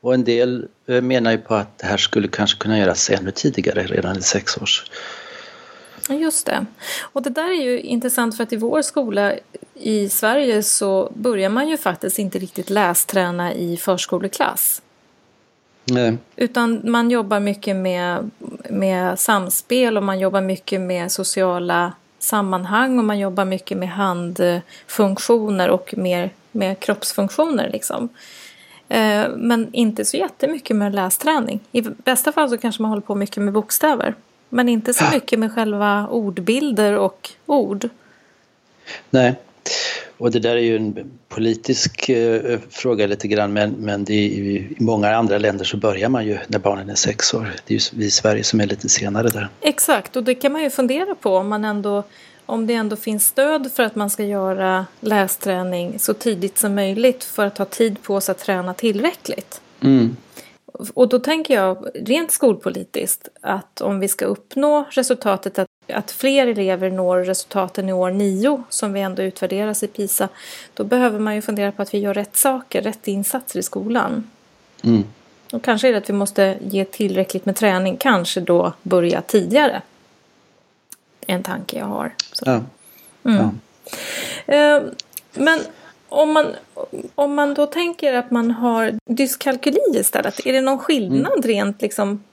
och 0.00 0.14
en 0.14 0.24
del 0.24 0.68
eh, 0.86 1.02
menar 1.02 1.30
ju 1.30 1.38
på 1.38 1.54
att 1.54 1.78
det 1.78 1.86
här 1.86 1.96
skulle 1.96 2.28
kanske 2.28 2.58
kunna 2.58 2.78
göras 2.78 3.10
ännu 3.10 3.30
tidigare, 3.30 3.82
redan 3.82 4.18
i 4.18 4.22
sex 4.22 4.56
års 4.56 4.90
Just 6.08 6.46
det. 6.46 6.66
Och 7.00 7.22
det 7.22 7.30
där 7.30 7.50
är 7.50 7.62
ju 7.62 7.80
intressant 7.80 8.36
för 8.36 8.42
att 8.42 8.52
i 8.52 8.56
vår 8.56 8.82
skola 8.82 9.34
i 9.74 10.08
Sverige 10.08 10.62
så 10.62 11.12
börjar 11.14 11.48
man 11.48 11.68
ju 11.68 11.76
faktiskt 11.76 12.18
inte 12.18 12.38
riktigt 12.38 12.70
lästräna 12.70 13.54
i 13.54 13.76
förskoleklass. 13.76 14.82
Nej. 15.84 16.16
Utan 16.36 16.80
man 16.84 17.10
jobbar 17.10 17.40
mycket 17.40 17.76
med, 17.76 18.30
med 18.70 19.18
samspel 19.18 19.96
och 19.96 20.02
man 20.02 20.18
jobbar 20.18 20.40
mycket 20.40 20.80
med 20.80 21.12
sociala 21.12 21.92
sammanhang 22.18 22.98
och 22.98 23.04
man 23.04 23.18
jobbar 23.18 23.44
mycket 23.44 23.78
med 23.78 23.88
handfunktioner 23.88 25.68
och 25.70 25.94
mer 25.96 26.30
med 26.52 26.80
kroppsfunktioner. 26.80 27.70
Liksom. 27.72 28.08
Eh, 28.88 29.28
men 29.36 29.68
inte 29.72 30.04
så 30.04 30.16
jättemycket 30.16 30.76
med 30.76 30.94
lästräning. 30.94 31.60
I 31.72 31.80
bästa 31.80 32.32
fall 32.32 32.50
så 32.50 32.58
kanske 32.58 32.82
man 32.82 32.88
håller 32.88 33.02
på 33.02 33.14
mycket 33.14 33.42
med 33.42 33.52
bokstäver. 33.52 34.14
Men 34.48 34.68
inte 34.68 34.94
så 34.94 35.04
mycket 35.12 35.38
med 35.38 35.52
själva 35.52 36.08
ordbilder 36.08 36.96
och 36.96 37.30
ord. 37.46 37.88
Nej, 39.10 39.34
och 40.18 40.30
det 40.30 40.38
där 40.38 40.56
är 40.56 40.60
ju 40.60 40.76
en 40.76 41.10
politisk 41.28 42.08
eh, 42.08 42.58
fråga 42.70 43.06
lite 43.06 43.28
grann 43.28 43.52
men, 43.52 43.70
men 43.70 44.04
det 44.04 44.12
är, 44.12 44.40
i 44.40 44.76
många 44.78 45.16
andra 45.16 45.38
länder 45.38 45.64
så 45.64 45.76
börjar 45.76 46.08
man 46.08 46.26
ju 46.26 46.38
när 46.46 46.58
barnen 46.58 46.90
är 46.90 46.94
sex 46.94 47.34
år. 47.34 47.54
Det 47.66 47.74
är 47.74 47.78
ju 47.78 47.98
vi 47.98 48.06
i 48.06 48.10
Sverige 48.10 48.44
som 48.44 48.60
är 48.60 48.66
lite 48.66 48.88
senare 48.88 49.28
där. 49.28 49.48
Exakt 49.60 50.16
och 50.16 50.24
det 50.24 50.34
kan 50.34 50.52
man 50.52 50.62
ju 50.62 50.70
fundera 50.70 51.14
på 51.14 51.36
om 51.36 51.48
man 51.48 51.64
ändå 51.64 52.04
om 52.48 52.66
det 52.66 52.74
ändå 52.74 52.96
finns 52.96 53.26
stöd 53.26 53.72
för 53.74 53.82
att 53.82 53.94
man 53.94 54.10
ska 54.10 54.24
göra 54.24 54.86
lästräning 55.00 55.98
så 55.98 56.14
tidigt 56.14 56.58
som 56.58 56.74
möjligt 56.74 57.24
för 57.24 57.46
att 57.46 57.58
ha 57.58 57.64
tid 57.64 58.02
på 58.02 58.20
sig 58.20 58.32
att 58.32 58.38
träna 58.38 58.74
tillräckligt. 58.74 59.60
Mm. 59.80 60.16
Och 60.94 61.08
då 61.08 61.18
tänker 61.18 61.54
jag 61.54 61.86
rent 61.94 62.30
skolpolitiskt 62.30 63.28
att 63.40 63.80
om 63.80 64.00
vi 64.00 64.08
ska 64.08 64.24
uppnå 64.24 64.86
resultatet 64.90 65.58
att 65.58 65.68
att 65.92 66.10
fler 66.10 66.46
elever 66.46 66.90
når 66.90 67.18
resultaten 67.18 67.88
i 67.88 67.92
år 67.92 68.10
nio 68.10 68.62
som 68.68 68.92
vi 68.92 69.00
ändå 69.00 69.22
utvärderas 69.22 69.82
i 69.82 69.86
PISA 69.86 70.28
då 70.74 70.84
behöver 70.84 71.18
man 71.18 71.34
ju 71.34 71.42
fundera 71.42 71.72
på 71.72 71.82
att 71.82 71.94
vi 71.94 71.98
gör 71.98 72.14
rätt 72.14 72.36
saker, 72.36 72.82
rätt 72.82 73.08
insatser 73.08 73.58
i 73.58 73.62
skolan. 73.62 74.30
Mm. 74.82 75.04
Och 75.52 75.64
kanske 75.64 75.88
är 75.88 75.92
det 75.92 75.98
att 75.98 76.08
vi 76.08 76.14
måste 76.14 76.56
ge 76.64 76.84
tillräckligt 76.84 77.46
med 77.46 77.56
träning, 77.56 77.96
kanske 77.96 78.40
då 78.40 78.72
börja 78.82 79.22
tidigare. 79.22 79.82
En 81.30 81.42
tanke 81.42 81.78
jag 81.78 81.86
har. 81.86 82.14
Ja. 82.40 82.62
Mm. 83.24 83.50
Ja. 84.46 84.54
Eh, 84.54 84.82
men 85.34 85.60
om 86.08 86.32
man, 86.32 86.46
om 87.14 87.34
man 87.34 87.54
då 87.54 87.66
tänker 87.66 88.14
att 88.14 88.30
man 88.30 88.50
har 88.50 88.98
dyskalkyli 89.04 89.78
istället, 89.94 90.46
är 90.46 90.52
det 90.52 90.60
någon 90.60 90.78
skillnad 90.78 91.32
mm. 91.32 91.42
rent 91.42 91.82
liksom 91.82 92.24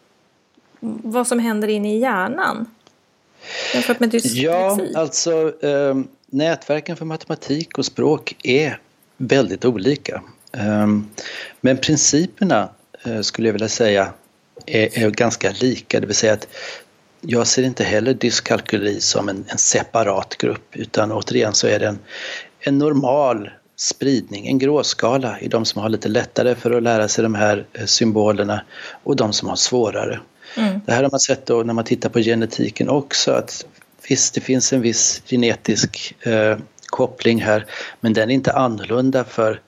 vad 0.80 1.28
som 1.28 1.40
händer 1.40 1.68
inne 1.68 1.96
i 1.96 2.00
hjärnan? 2.00 2.66
Jämfört 3.74 4.00
med 4.00 4.10
dyslexi? 4.10 4.44
Ja, 4.44 4.80
alltså 4.96 5.66
eh, 5.66 5.96
nätverken 6.26 6.98
för 6.98 7.06
matematik 7.06 7.78
och 7.78 7.86
språk 7.86 8.36
är 8.44 8.80
väldigt 9.18 9.66
olika. 9.66 10.22
Eh, 10.52 10.88
men 11.62 11.78
principerna 11.78 12.70
eh, 13.04 13.22
skulle 13.22 13.48
jag 13.48 13.54
vilja 13.54 13.70
säga 13.70 14.14
är, 14.66 15.00
är, 15.00 15.10
ganska 15.10 15.52
lika, 15.52 16.00
det 16.00 16.08
vill 16.08 16.16
säga 16.16 16.34
att 16.34 16.48
jag 17.28 17.48
ser 17.48 17.64
inte 17.64 17.84
heller 17.84 18.14
dyskalkyli 18.14 19.02
som 19.02 19.30
en, 19.30 19.46
en 19.48 19.58
separat 19.58 20.38
grupp 20.38 20.76
utan 20.76 21.12
återigen 21.12 21.54
så 21.54 21.68
är 21.68 21.80
det 21.80 21.88
en, 21.88 22.00
en 22.60 22.78
normal 22.78 23.50
spridning, 23.78 24.48
en 24.48 24.58
gråskala 24.58 25.40
i 25.40 25.48
de 25.48 25.66
som 25.66 25.82
har 25.82 25.90
lite 25.90 26.10
lättare 26.10 26.56
för 26.56 26.72
att 26.72 26.84
lära 26.84 27.08
sig 27.08 27.24
de 27.24 27.36
här 27.36 27.66
eh, 27.74 27.86
symbolerna 27.86 28.62
och 29.04 29.16
de 29.16 29.34
som 29.34 29.50
har 29.50 29.56
svårare. 29.56 30.20
Mm. 30.58 30.82
Det 30.86 30.92
här 30.92 31.04
har 31.04 31.12
man 31.12 31.20
sett 31.20 31.46
då 31.46 31.64
när 31.64 31.74
man 31.74 31.86
tittar 31.86 32.10
på 32.10 32.20
genetiken 32.20 32.90
också 32.90 33.32
att 33.32 33.66
visst, 34.10 34.34
det 34.34 34.42
finns 34.42 34.74
en 34.74 34.82
viss 34.82 35.22
genetisk 35.26 36.16
eh, 36.26 36.58
koppling 36.86 37.42
här 37.42 37.66
men 38.00 38.14
den 38.14 38.30
är 38.30 38.34
inte 38.34 38.54
annorlunda 38.54 39.24
för, 39.24 39.62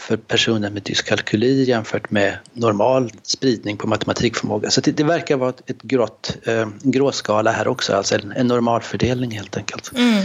för 0.00 0.16
personer 0.16 0.70
med 0.70 0.82
dyskalkyli 0.82 1.64
jämfört 1.64 2.10
med 2.10 2.38
normal 2.52 3.12
spridning 3.22 3.76
på 3.76 3.86
matematikförmåga. 3.86 4.70
Så 4.70 4.80
det, 4.80 4.90
det 4.90 5.04
verkar 5.04 5.36
vara 5.36 5.52
ett 5.66 5.82
grått, 5.82 6.36
eh, 6.46 6.68
gråskala 6.82 7.50
här 7.50 7.68
också, 7.68 7.94
alltså 7.94 8.14
en, 8.14 8.32
en 8.32 8.46
normalfördelning 8.46 9.30
helt 9.30 9.56
enkelt. 9.56 9.92
Mm. 9.96 10.24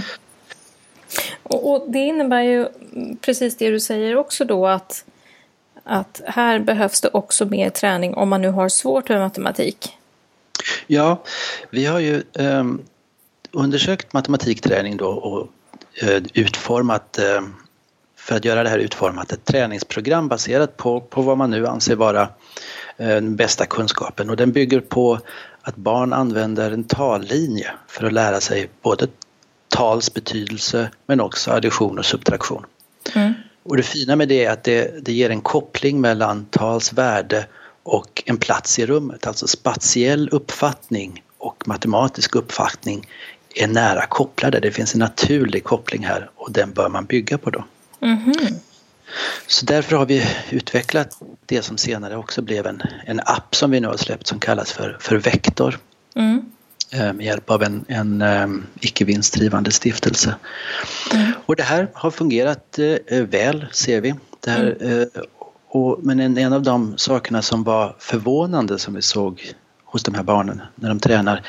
Och, 1.43 1.71
och, 1.71 1.91
det 1.91 1.99
innebär 1.99 2.41
ju 2.41 2.67
precis 3.21 3.57
det 3.57 3.69
du 3.69 3.79
säger 3.79 4.15
också 4.15 4.45
då 4.45 4.67
att, 4.67 5.05
att 5.83 6.21
här 6.25 6.59
behövs 6.59 7.01
det 7.01 7.09
också 7.13 7.45
mer 7.45 7.69
träning 7.69 8.13
om 8.13 8.29
man 8.29 8.41
nu 8.41 8.49
har 8.49 8.69
svårt 8.69 9.09
med 9.09 9.19
matematik. 9.19 9.97
Ja, 10.87 11.23
vi 11.69 11.85
har 11.85 11.99
ju 11.99 12.23
eh, 12.33 12.63
undersökt 13.51 14.13
matematikträning 14.13 14.97
då 14.97 15.07
och 15.07 15.49
eh, 16.03 16.23
utformat 16.33 17.19
eh, 17.19 17.41
för 18.25 18.35
att 18.35 18.45
göra 18.45 18.63
det 18.63 18.69
här 18.69 18.77
utformat 18.77 19.31
ett 19.31 19.45
träningsprogram 19.45 20.27
baserat 20.27 20.77
på, 20.77 21.01
på 21.01 21.21
vad 21.21 21.37
man 21.37 21.49
nu 21.49 21.67
anser 21.67 21.95
vara 21.95 22.21
eh, 22.97 23.07
den 23.07 23.35
bästa 23.35 23.65
kunskapen 23.65 24.29
och 24.29 24.37
den 24.37 24.51
bygger 24.51 24.79
på 24.79 25.19
att 25.61 25.75
barn 25.75 26.13
använder 26.13 26.71
en 26.71 26.83
tallinje 26.83 27.71
för 27.87 28.05
att 28.05 28.13
lära 28.13 28.41
sig 28.41 28.69
både 28.81 29.07
tals 29.67 30.13
betydelse 30.13 30.89
men 31.05 31.21
också 31.21 31.51
addition 31.51 31.99
och 31.99 32.05
subtraktion. 32.05 32.65
Mm. 33.15 33.33
Och 33.63 33.77
det 33.77 33.83
fina 33.83 34.15
med 34.15 34.27
det 34.27 34.45
är 34.45 34.51
att 34.51 34.63
det, 34.63 35.05
det 35.05 35.13
ger 35.13 35.29
en 35.29 35.41
koppling 35.41 36.01
mellan 36.01 36.45
tals 36.45 36.93
värde 36.93 37.47
och 37.83 38.23
en 38.25 38.37
plats 38.37 38.79
i 38.79 38.85
rummet, 38.85 39.27
alltså 39.27 39.47
spatiell 39.47 40.29
uppfattning 40.31 41.23
och 41.37 41.67
matematisk 41.67 42.35
uppfattning 42.35 43.07
är 43.55 43.67
nära 43.67 44.05
kopplade. 44.05 44.59
Det 44.59 44.71
finns 44.71 44.93
en 44.93 44.99
naturlig 44.99 45.63
koppling 45.63 46.05
här 46.05 46.29
och 46.35 46.51
den 46.51 46.71
bör 46.71 46.89
man 46.89 47.05
bygga 47.05 47.37
på 47.37 47.49
då. 47.49 47.63
Mm. 48.01 48.33
Så 49.47 49.65
därför 49.65 49.95
har 49.95 50.05
vi 50.05 50.27
utvecklat 50.49 51.21
det 51.45 51.61
som 51.61 51.77
senare 51.77 52.17
också 52.17 52.41
blev 52.41 52.65
en, 52.65 52.81
en 53.05 53.19
app 53.19 53.55
som 53.55 53.71
vi 53.71 53.79
nu 53.79 53.87
har 53.87 53.97
släppt 53.97 54.27
som 54.27 54.39
kallas 54.39 54.71
för, 54.71 54.97
för 54.99 55.17
Vektor. 55.17 55.79
Mm. 56.15 56.51
Eh, 56.91 57.13
med 57.13 57.25
hjälp 57.25 57.49
av 57.49 57.63
en, 57.63 57.85
en 57.87 58.21
um, 58.21 58.65
icke 58.79 59.05
vinstdrivande 59.05 59.71
stiftelse. 59.71 60.35
Mm. 61.13 61.31
Och 61.45 61.55
det 61.55 61.63
här 61.63 61.87
har 61.93 62.11
fungerat 62.11 62.79
uh, 62.79 63.23
väl 63.23 63.65
ser 63.71 64.01
vi. 64.01 64.15
Det 64.39 64.51
här, 64.51 64.83
uh, 64.83 65.05
och, 65.67 65.99
men 66.03 66.19
en, 66.19 66.37
en 66.37 66.53
av 66.53 66.63
de 66.63 66.97
sakerna 66.97 67.41
som 67.41 67.63
var 67.63 67.95
förvånande 67.99 68.79
som 68.79 68.93
vi 68.93 69.01
såg 69.01 69.53
hos 69.83 70.03
de 70.03 70.15
här 70.15 70.23
barnen 70.23 70.61
när 70.75 70.89
de 70.89 70.99
tränar 70.99 71.45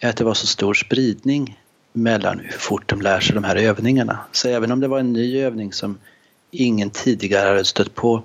är 0.00 0.08
att 0.08 0.16
det 0.16 0.24
var 0.24 0.34
så 0.34 0.46
stor 0.46 0.74
spridning 0.74 1.59
mellan 1.92 2.38
hur 2.38 2.58
fort 2.58 2.88
de 2.88 3.00
lär 3.00 3.20
sig 3.20 3.34
de 3.34 3.44
här 3.44 3.56
övningarna. 3.56 4.18
Så 4.32 4.48
även 4.48 4.72
om 4.72 4.80
det 4.80 4.88
var 4.88 4.98
en 4.98 5.12
ny 5.12 5.40
övning 5.40 5.72
som 5.72 5.98
ingen 6.50 6.90
tidigare 6.90 7.48
hade 7.48 7.64
stött 7.64 7.94
på 7.94 8.22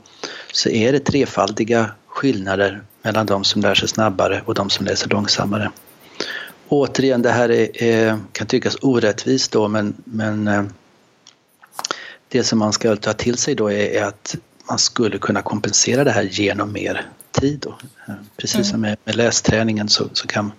så 0.53 0.69
är 0.69 0.91
det 0.91 0.99
trefaldiga 0.99 1.91
skillnader 2.07 2.83
mellan 3.01 3.25
de 3.25 3.43
som 3.43 3.61
lär 3.61 3.75
sig 3.75 3.87
snabbare 3.87 4.41
och 4.45 4.53
de 4.53 4.69
som 4.69 4.85
läser 4.85 5.09
långsammare. 5.09 5.71
Återigen, 6.67 7.21
det 7.21 7.31
här 7.31 7.49
är, 7.51 7.83
är, 7.83 8.19
kan 8.31 8.47
tyckas 8.47 8.77
orättvist 8.81 9.51
då 9.51 9.67
men, 9.67 9.93
men 10.03 10.47
eh, 10.47 10.63
det 12.27 12.43
som 12.43 12.59
man 12.59 12.73
ska 12.73 12.95
ta 12.95 13.13
till 13.13 13.37
sig 13.37 13.55
då 13.55 13.71
är, 13.71 13.89
är, 13.89 14.03
att 14.03 14.35
man 14.69 14.79
skulle 14.79 15.17
kunna 15.17 15.41
kompensera 15.41 16.03
det 16.03 16.11
här 16.11 16.23
genom 16.23 16.71
mer 16.73 17.05
tid. 17.31 17.59
Då. 17.59 17.77
Eh, 18.07 18.15
precis 18.37 18.55
mm. 18.55 18.65
som 18.65 18.81
med, 18.81 18.97
med 19.03 19.15
lästräningen 19.15 19.89
så, 19.89 20.09
så, 20.13 20.27
kan 20.27 20.51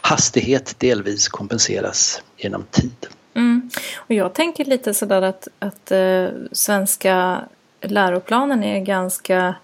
hastighet 0.00 0.74
delvis 0.78 1.28
kompenseras 1.28 2.22
genom 2.42 2.64
tid. 2.70 3.06
Mm. 3.34 3.70
Och 3.96 4.14
jag 4.14 4.34
tänker 4.34 4.64
lite 4.64 4.94
sådär 4.94 5.22
att, 5.22 5.48
att 5.58 5.90
eh, 5.90 6.26
svenska 6.52 7.40
läroplanen 7.80 8.64
är 8.64 8.80
ganska 8.80 9.54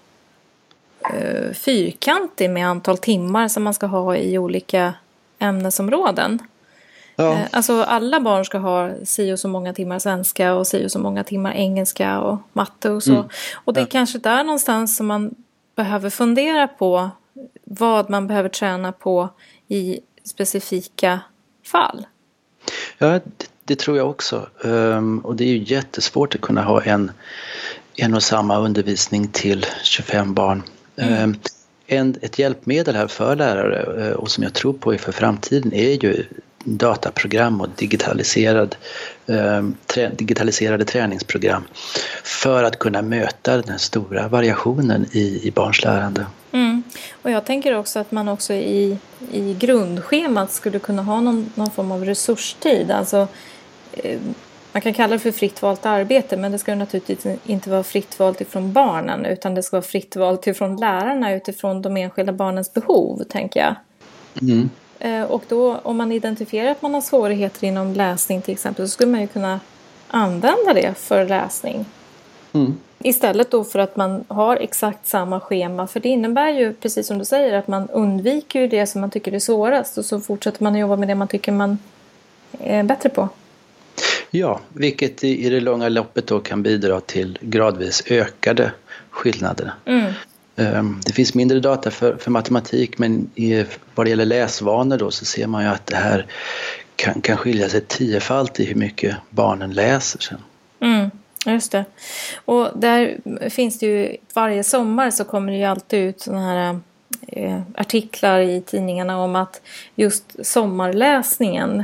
eh, 1.13 1.53
fyrkantig 1.53 2.49
med 2.49 2.67
antal 2.67 2.97
timmar 2.97 3.47
som 3.47 3.63
man 3.63 3.73
ska 3.73 3.85
ha 3.85 4.15
i 4.15 4.37
olika 4.37 4.93
ämnesområden. 5.39 6.39
Ja. 7.15 7.33
Eh, 7.33 7.47
alltså 7.51 7.81
alla 7.81 8.19
barn 8.19 8.45
ska 8.45 8.57
ha 8.57 8.91
si 9.05 9.33
och 9.33 9.39
så 9.39 9.47
många 9.47 9.73
timmar 9.73 9.99
svenska 9.99 10.53
och 10.53 10.67
si 10.67 10.85
och 10.85 10.91
så 10.91 10.99
många 10.99 11.23
timmar 11.23 11.53
engelska 11.53 12.19
och 12.19 12.37
matte 12.53 12.89
och 12.89 13.03
så. 13.03 13.15
Mm. 13.15 13.29
Och 13.53 13.73
det 13.73 13.79
är 13.79 13.85
ja. 13.85 13.89
kanske 13.91 14.17
där 14.17 14.43
någonstans 14.43 14.97
som 14.97 15.07
man 15.07 15.35
behöver 15.75 16.09
fundera 16.09 16.67
på 16.67 17.09
vad 17.63 18.09
man 18.09 18.27
behöver 18.27 18.49
träna 18.49 18.91
på 18.91 19.29
i 19.67 19.99
specifika 20.23 21.19
fall. 21.65 22.05
Ja, 22.97 23.07
det, 23.07 23.49
det 23.65 23.79
tror 23.79 23.97
jag 23.97 24.09
också. 24.09 24.49
Um, 24.61 25.19
och 25.19 25.35
det 25.35 25.43
är 25.43 25.47
ju 25.47 25.63
jättesvårt 25.75 26.35
att 26.35 26.41
kunna 26.41 26.61
ha 26.61 26.83
en, 26.83 27.11
en 27.95 28.13
och 28.13 28.23
samma 28.23 28.57
undervisning 28.57 29.27
till 29.27 29.65
25 29.83 30.33
barn. 30.33 30.63
Mm. 30.95 31.23
Um, 31.23 31.39
en, 31.87 32.15
ett 32.21 32.39
hjälpmedel 32.39 32.95
här 32.95 33.07
för 33.07 33.35
lärare 33.35 34.07
eh, 34.07 34.13
och 34.13 34.31
som 34.31 34.43
jag 34.43 34.53
tror 34.53 34.73
på 34.73 34.97
för 34.97 35.11
framtiden 35.11 35.73
är 35.73 36.03
ju 36.03 36.25
dataprogram 36.63 37.61
och 37.61 37.69
digitaliserad, 37.75 38.75
eh, 39.27 39.67
trä, 39.85 40.11
digitaliserade 40.17 40.85
träningsprogram 40.85 41.63
för 42.23 42.63
att 42.63 42.79
kunna 42.79 43.01
möta 43.01 43.61
den 43.61 43.79
stora 43.79 44.27
variationen 44.27 45.05
i, 45.11 45.47
i 45.47 45.51
barns 45.51 45.83
lärande. 45.83 46.25
Mm. 46.57 46.83
Och 47.21 47.31
jag 47.31 47.45
tänker 47.45 47.77
också 47.77 47.99
att 47.99 48.11
man 48.11 48.27
också 48.27 48.53
i, 48.53 48.97
i 49.31 49.53
grundschemat 49.59 50.51
skulle 50.51 50.79
kunna 50.79 51.03
ha 51.03 51.21
någon, 51.21 51.51
någon 51.55 51.71
form 51.71 51.91
av 51.91 52.05
resurstid. 52.05 52.91
Alltså, 52.91 53.27
eh, 53.93 54.19
man 54.71 54.81
kan 54.81 54.93
kalla 54.93 55.13
det 55.13 55.19
för 55.19 55.31
fritt 55.31 55.61
valt 55.61 55.85
arbete 55.85 56.37
men 56.37 56.51
det 56.51 56.57
ska 56.57 56.75
naturligtvis 56.75 57.37
inte 57.45 57.69
vara 57.69 57.83
fritt 57.83 58.19
valt 58.19 58.41
ifrån 58.41 58.73
barnen 58.73 59.25
utan 59.25 59.55
det 59.55 59.63
ska 59.63 59.77
vara 59.77 59.87
fritt 59.87 60.15
valt 60.15 60.47
ifrån 60.47 60.75
lärarna 60.75 61.33
utifrån 61.33 61.81
de 61.81 61.97
enskilda 61.97 62.33
barnens 62.33 62.73
behov, 62.73 63.23
tänker 63.29 63.59
jag. 63.59 63.75
Mm. 64.41 64.69
Eh, 64.99 65.23
och 65.23 65.43
då 65.47 65.77
om 65.77 65.97
man 65.97 66.11
identifierar 66.11 66.71
att 66.71 66.81
man 66.81 66.93
har 66.93 67.01
svårigheter 67.01 67.67
inom 67.67 67.93
läsning 67.93 68.41
till 68.41 68.53
exempel 68.53 68.87
så 68.87 68.91
skulle 68.91 69.11
man 69.11 69.21
ju 69.21 69.27
kunna 69.27 69.59
använda 70.07 70.73
det 70.73 70.97
för 70.97 71.25
läsning. 71.25 71.85
Mm. 72.53 72.77
Istället 72.99 73.51
då 73.51 73.63
för 73.63 73.79
att 73.79 73.95
man 73.95 74.23
har 74.27 74.55
exakt 74.55 75.07
samma 75.07 75.39
schema 75.39 75.87
för 75.87 75.99
det 75.99 76.09
innebär 76.09 76.49
ju 76.49 76.73
precis 76.73 77.07
som 77.07 77.17
du 77.17 77.25
säger 77.25 77.53
att 77.53 77.67
man 77.67 77.89
undviker 77.89 78.67
det 78.67 78.87
som 78.87 79.01
man 79.01 79.11
tycker 79.11 79.31
är 79.31 79.39
svårast 79.39 79.97
och 79.97 80.05
så 80.05 80.19
fortsätter 80.19 80.63
man 80.63 80.73
att 80.73 80.79
jobba 80.79 80.95
med 80.95 81.07
det 81.07 81.15
man 81.15 81.27
tycker 81.27 81.51
man 81.51 81.77
är 82.59 82.83
bättre 82.83 83.09
på. 83.09 83.29
Ja, 84.31 84.59
vilket 84.73 85.23
i 85.23 85.49
det 85.49 85.59
långa 85.59 85.89
loppet 85.89 86.27
då 86.27 86.39
kan 86.39 86.63
bidra 86.63 86.99
till 86.99 87.37
gradvis 87.41 88.03
ökade 88.07 88.71
skillnader. 89.09 89.73
Mm. 89.85 90.13
Ehm, 90.55 91.01
det 91.05 91.13
finns 91.13 91.33
mindre 91.33 91.59
data 91.59 91.91
för, 91.91 92.15
för 92.15 92.31
matematik 92.31 92.97
men 92.97 93.29
i, 93.35 93.65
vad 93.95 94.05
det 94.05 94.09
gäller 94.09 94.25
läsvanor 94.25 94.97
då 94.97 95.11
så 95.11 95.25
ser 95.25 95.47
man 95.47 95.63
ju 95.63 95.69
att 95.69 95.85
det 95.85 95.95
här 95.95 96.25
kan, 96.95 97.21
kan 97.21 97.37
skilja 97.37 97.69
sig 97.69 97.81
tiofalt 97.81 98.59
i 98.59 98.65
hur 98.65 98.75
mycket 98.75 99.15
barnen 99.29 99.73
läser 99.73 100.19
sen. 100.19 100.39
Mm, 100.79 101.09
just 101.53 101.71
det. 101.71 101.85
Och 102.45 102.69
där 102.75 103.17
finns 103.49 103.79
det 103.79 103.85
ju, 103.85 104.17
varje 104.33 104.63
sommar 104.63 105.11
så 105.11 105.23
kommer 105.23 105.51
det 105.51 105.57
ju 105.57 105.63
alltid 105.63 105.99
ut 105.99 106.21
sådana 106.21 106.45
här 106.53 106.79
eh, 107.27 107.61
artiklar 107.75 108.39
i 108.39 108.61
tidningarna 108.61 109.17
om 109.17 109.35
att 109.35 109.61
just 109.95 110.45
sommarläsningen 110.45 111.83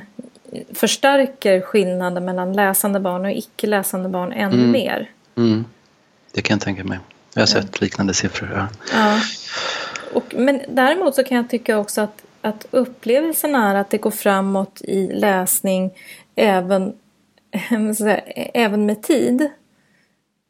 förstärker 0.73 1.61
skillnaden 1.61 2.25
mellan 2.25 2.53
läsande 2.53 2.99
barn 2.99 3.25
och 3.25 3.31
icke 3.31 3.67
läsande 3.67 4.09
barn 4.09 4.31
ännu 4.31 4.55
mm. 4.55 4.71
mer. 4.71 5.09
Mm. 5.35 5.65
Det 6.31 6.41
kan 6.41 6.55
jag 6.55 6.61
tänka 6.61 6.83
mig. 6.83 6.99
Jag 7.33 7.41
har 7.41 7.47
sett 7.47 7.81
liknande 7.81 8.13
siffror. 8.13 8.49
Ja. 8.55 8.67
ja. 8.93 9.19
Och, 10.13 10.33
men 10.37 10.61
däremot 10.69 11.15
så 11.15 11.23
kan 11.23 11.37
jag 11.37 11.49
tycka 11.49 11.77
också 11.77 12.01
att, 12.01 12.23
att 12.41 12.65
upplevelsen 12.71 13.55
är 13.55 13.75
att 13.75 13.89
det 13.89 13.97
går 13.97 14.11
framåt 14.11 14.81
i 14.81 15.07
läsning 15.07 15.91
även, 16.35 16.93
även 18.53 18.85
med 18.85 19.03
tid. 19.03 19.49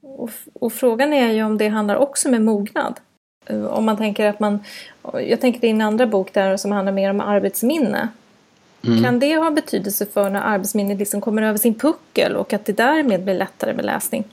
och, 0.01 0.29
och, 0.53 0.73
frågan 0.73 1.13
är 1.13 1.31
ju 1.31 1.43
om 1.43 1.57
det 1.57 1.67
handlar 1.67 1.95
också 1.95 2.29
med 2.29 2.41
mognad. 2.41 2.99
Eh, 3.45 3.65
om 3.65 3.85
man 3.85 3.97
tänker 3.97 4.25
att 4.25 4.39
man... 4.39 4.59
Jag 5.13 5.41
tänker 5.41 5.59
din 5.59 5.81
andra 5.81 6.07
bok 6.07 6.33
där 6.33 6.57
som 6.57 6.71
handlar 6.71 6.93
mer 6.93 7.09
om 7.09 7.21
arbetsminne. 7.21 8.07
Mm. 8.85 9.03
Kan 9.03 9.19
det 9.19 9.35
ha 9.35 9.51
betydelse 9.51 10.05
för 10.05 10.29
när 10.29 10.41
arbetsminnet 10.41 10.99
liksom 10.99 11.21
kommer 11.21 11.41
över 11.41 11.57
sin 11.57 11.73
puckel 11.73 12.35
och 12.35 12.53
att 12.53 12.65
det 12.65 12.73
därmed 12.73 13.23
blir 13.23 13.33
lättare 13.33 13.73
med 13.73 13.85
läsning? 13.85 14.23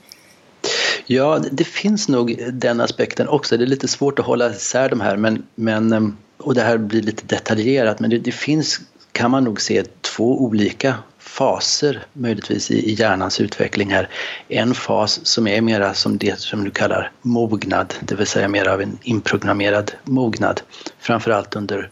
Ja, 1.05 1.39
det 1.51 1.63
finns 1.63 2.09
nog 2.09 2.39
den 2.53 2.81
aspekten 2.81 3.27
också. 3.27 3.57
Det 3.57 3.63
är 3.63 3.67
lite 3.67 3.87
svårt 3.87 4.19
att 4.19 4.25
hålla 4.25 4.49
isär 4.49 4.89
de 4.89 5.01
här 5.01 5.17
men, 5.17 5.43
men, 5.55 5.93
ehm, 5.93 6.17
och 6.37 6.55
det 6.55 6.61
här 6.61 6.77
blir 6.77 7.01
lite 7.01 7.25
detaljerat 7.25 7.99
men 7.99 8.09
det, 8.09 8.17
det 8.17 8.31
finns, 8.31 8.81
kan 9.11 9.31
man 9.31 9.43
nog 9.43 9.61
se, 9.61 9.83
två 10.01 10.41
olika 10.41 10.95
faser 11.31 12.03
möjligtvis 12.13 12.71
i, 12.71 12.93
hjärnans 12.93 13.41
utveckling 13.41 13.91
här. 13.91 14.09
En 14.47 14.73
fas 14.73 15.25
som 15.25 15.47
är 15.47 15.61
mera 15.61 15.93
som 15.93 16.17
det 16.17 16.39
som 16.39 16.63
du 16.63 16.71
kallar 16.71 17.11
mognad, 17.21 17.93
det 18.01 18.15
vill 18.15 18.27
säga 18.27 18.47
mer 18.47 18.67
av 18.67 18.81
en 18.81 18.97
inprogrammerad 19.01 19.91
mognad. 20.03 20.61
Framförallt 20.99 21.55
under 21.55 21.89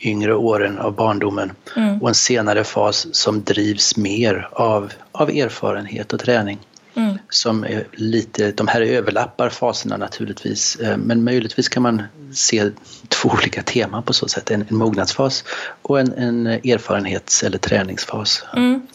yngre 0.00 0.34
åren 0.34 0.78
av 0.78 0.94
barndomen 0.94 1.52
mm. 1.76 2.02
och 2.02 2.08
en 2.08 2.14
senare 2.14 2.64
fas 2.64 3.06
som 3.12 3.42
drivs 3.42 3.96
mer 3.96 4.48
av, 4.52 4.92
av 5.12 5.30
erfarenhet 5.30 6.12
och 6.12 6.20
träning. 6.20 6.58
Mm. 6.98 7.18
Som 7.28 7.64
är 7.64 7.86
lite, 7.92 8.52
de 8.52 8.68
här 8.68 8.80
överlappar 8.80 9.50
faserna 9.50 9.96
naturligtvis 9.96 10.76
eh, 10.76 10.96
men 10.96 11.24
möjligtvis 11.24 11.68
kan 11.68 11.82
man 11.82 12.02
se 12.32 12.70
två 13.08 13.28
olika 13.28 13.62
teman 13.62 14.02
på 14.02 14.12
så 14.12 14.28
sätt. 14.28 14.50
En, 14.50 14.64
en 14.68 14.76
mognadsfas 14.76 15.44
och 15.82 16.00
en, 16.00 16.12
en 16.12 16.46
erfarenhets 16.46 17.42
eller 17.42 17.58
träningsfas. 17.58 18.44
Mm. 18.56 18.86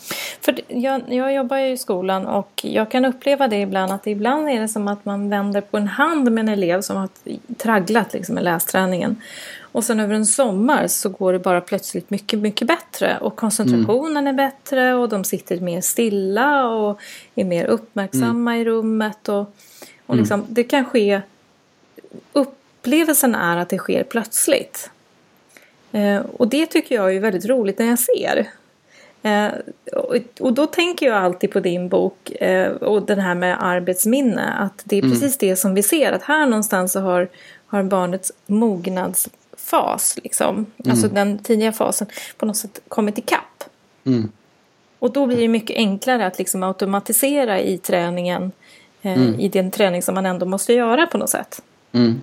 För 0.42 0.60
jag, 0.68 1.02
jag 1.08 1.34
jobbar 1.34 1.58
ju 1.58 1.72
i 1.72 1.78
skolan 1.78 2.28
och 2.28 2.62
jag 2.64 2.92
kan 2.92 3.06
uppleva 3.06 3.48
det 3.48 3.62
ibland 3.62 3.92
att 3.92 4.08
ibland 4.08 4.50
är 4.50 4.62
det 4.62 4.68
som 4.68 4.88
att 4.88 5.06
man 5.06 5.30
vänder 5.30 5.62
på 5.62 5.78
en 5.78 5.88
hand 5.88 6.32
med 6.32 6.42
en 6.42 6.50
elev 6.50 6.82
som 6.82 6.98
har 6.98 7.10
tragglat 7.58 8.14
liksom, 8.14 8.36
med 8.36 8.44
lästräningen. 8.44 9.22
Och 9.74 9.84
sen 9.84 10.00
över 10.00 10.16
en 10.16 10.26
sommar 10.26 10.88
så 10.88 11.10
går 11.10 11.34
det 11.34 11.40
bara 11.40 11.62
plötsligt 11.62 12.10
mycket, 12.10 12.40
mycket 12.40 12.68
bättre. 12.68 13.18
Och 13.22 13.36
koncentrationen 13.36 14.28
mm. 14.28 14.28
är 14.28 14.34
bättre 14.34 14.94
och 14.94 15.10
de 15.10 15.24
sitter 15.24 15.60
mer 15.60 15.82
stilla 15.82 16.68
och 16.68 17.00
är 17.36 17.46
mer 17.46 17.66
uppmärksamma 17.66 18.52
mm. 18.52 18.62
i 18.62 18.66
rummet. 18.66 19.30
Och, 19.30 19.56
och 20.06 20.16
liksom, 20.16 20.40
mm. 20.40 20.54
det 20.54 20.64
kan 20.64 20.86
ske... 20.86 21.22
Upplevelsen 22.34 23.36
är 23.36 23.58
att 23.58 23.70
det 23.70 23.78
sker 23.78 24.04
plötsligt. 24.04 24.90
Eh, 25.92 26.18
och 26.18 26.48
det 26.48 26.66
tycker 26.66 26.96
jag 26.96 27.16
är 27.16 27.20
väldigt 27.20 27.46
roligt 27.46 27.80
när 27.80 27.86
jag 27.86 28.00
ser. 28.00 28.48
Eh, 29.24 29.52
och, 29.94 30.16
och, 30.40 30.54
då 30.54 30.68
tänker 30.68 31.06
jag 31.06 31.16
alltid 31.16 31.52
på 31.52 31.60
din 31.60 31.90
bok 31.90 32.32
eh, 32.32 32.72
och 32.72 33.06
den 33.06 33.20
här 33.20 33.36
med 33.36 33.64
arbetsminne. 33.64 34.54
Att 34.54 34.82
det 34.84 34.98
är 34.98 35.04
mm. 35.04 35.12
precis 35.12 35.38
det 35.38 35.56
som 35.56 35.74
vi 35.74 35.84
ser. 35.84 36.12
Att 36.12 36.24
här 36.24 36.46
någonstans 36.46 36.92
så 36.92 37.00
har, 37.00 37.30
har 37.66 37.84
barnets 37.84 38.32
mognads 38.46 39.30
fas, 39.58 40.20
liksom. 40.24 40.56
Mm. 40.56 40.92
alltså 40.92 41.08
den 41.08 41.38
tidiga 41.38 41.72
fasen, 41.72 42.08
på 42.38 42.46
något 42.46 42.58
sätt 42.58 42.80
kommit 42.88 43.18
ikapp. 43.18 43.64
Mm. 44.06 44.32
Och 45.00 45.12
då 45.12 45.26
blir 45.28 45.38
det 45.38 45.48
mycket 45.48 45.78
enklare 45.78 46.26
att 46.28 46.38
liksom 46.38 46.64
automatisera 46.64 47.60
i 47.60 47.78
träningen, 47.78 48.52
eh, 49.02 49.14
mm. 49.14 49.40
i 49.40 49.50
den 49.50 49.72
träning 49.72 50.02
som 50.02 50.16
man 50.16 50.26
ändå 50.26 50.46
måste 50.46 50.74
göra 50.74 51.08
på 51.08 51.18
något 51.18 51.30
sätt. 51.30 51.62
Mm. 51.92 52.22